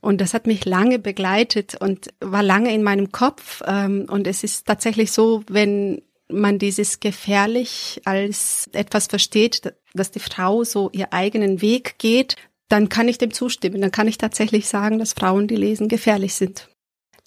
Und 0.00 0.20
das 0.20 0.34
hat 0.34 0.48
mich 0.48 0.64
lange 0.64 0.98
begleitet 0.98 1.76
und 1.80 2.08
war 2.20 2.42
lange 2.42 2.74
in 2.74 2.82
meinem 2.82 3.12
Kopf. 3.12 3.62
Ähm, 3.64 4.06
und 4.10 4.26
es 4.26 4.42
ist 4.42 4.66
tatsächlich 4.66 5.12
so, 5.12 5.44
wenn 5.48 6.02
man 6.32 6.58
dieses 6.58 7.00
gefährlich 7.00 8.00
als 8.04 8.68
etwas 8.72 9.06
versteht, 9.06 9.74
dass 9.94 10.10
die 10.10 10.20
Frau 10.20 10.64
so 10.64 10.90
ihr 10.92 11.12
eigenen 11.12 11.62
Weg 11.62 11.98
geht, 11.98 12.36
dann 12.68 12.88
kann 12.88 13.08
ich 13.08 13.18
dem 13.18 13.32
zustimmen. 13.32 13.80
Dann 13.80 13.92
kann 13.92 14.08
ich 14.08 14.18
tatsächlich 14.18 14.66
sagen, 14.66 14.98
dass 14.98 15.12
Frauen, 15.12 15.46
die 15.46 15.56
lesen, 15.56 15.88
gefährlich 15.88 16.34
sind. 16.34 16.68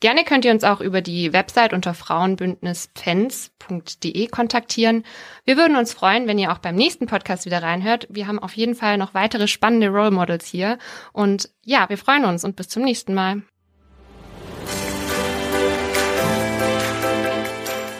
Gerne 0.00 0.24
könnt 0.24 0.44
ihr 0.46 0.50
uns 0.50 0.64
auch 0.64 0.80
über 0.80 1.02
die 1.02 1.34
Website 1.34 1.74
unter 1.74 1.92
frauenbündnispfenz.de 1.92 4.28
kontaktieren. 4.28 5.04
Wir 5.44 5.58
würden 5.58 5.76
uns 5.76 5.92
freuen, 5.92 6.26
wenn 6.26 6.38
ihr 6.38 6.52
auch 6.52 6.58
beim 6.58 6.74
nächsten 6.74 7.04
Podcast 7.04 7.44
wieder 7.44 7.62
reinhört. 7.62 8.06
Wir 8.08 8.26
haben 8.26 8.38
auf 8.38 8.54
jeden 8.54 8.74
Fall 8.74 8.96
noch 8.96 9.12
weitere 9.12 9.46
spannende 9.46 9.88
Role 9.88 10.10
Models 10.10 10.46
hier. 10.46 10.78
Und 11.12 11.50
ja, 11.66 11.86
wir 11.90 11.98
freuen 11.98 12.24
uns 12.24 12.44
und 12.44 12.56
bis 12.56 12.68
zum 12.68 12.82
nächsten 12.82 13.12
Mal. 13.12 13.42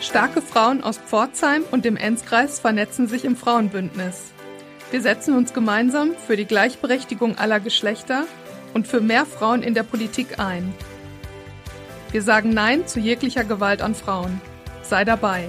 Starke 0.00 0.40
Frauen 0.40 0.82
aus 0.82 0.96
Pforzheim 0.96 1.64
und 1.70 1.84
dem 1.84 1.98
Enzkreis 1.98 2.60
vernetzen 2.60 3.08
sich 3.08 3.26
im 3.26 3.36
Frauenbündnis. 3.36 4.32
Wir 4.90 5.02
setzen 5.02 5.36
uns 5.36 5.52
gemeinsam 5.52 6.14
für 6.16 6.38
die 6.38 6.46
Gleichberechtigung 6.46 7.36
aller 7.36 7.60
Geschlechter 7.60 8.24
und 8.72 8.88
für 8.88 9.02
mehr 9.02 9.26
Frauen 9.26 9.62
in 9.62 9.74
der 9.74 9.82
Politik 9.82 10.38
ein. 10.38 10.72
Wir 12.12 12.22
sagen 12.22 12.50
Nein 12.50 12.88
zu 12.88 12.98
jeglicher 12.98 13.44
Gewalt 13.44 13.82
an 13.82 13.94
Frauen. 13.94 14.40
Sei 14.82 15.04
dabei. 15.04 15.48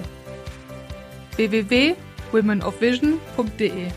www.womenofvision.de 1.36 3.88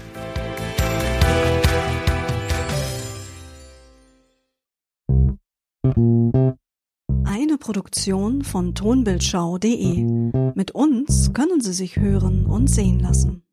Eine 7.23 7.57
Produktion 7.59 8.43
von 8.43 8.73
tonbildschau.de. 8.73 10.03
Mit 10.55 10.71
uns 10.71 11.33
können 11.33 11.61
Sie 11.61 11.73
sich 11.73 11.97
hören 11.97 12.47
und 12.47 12.67
sehen 12.67 12.99
lassen. 12.99 13.44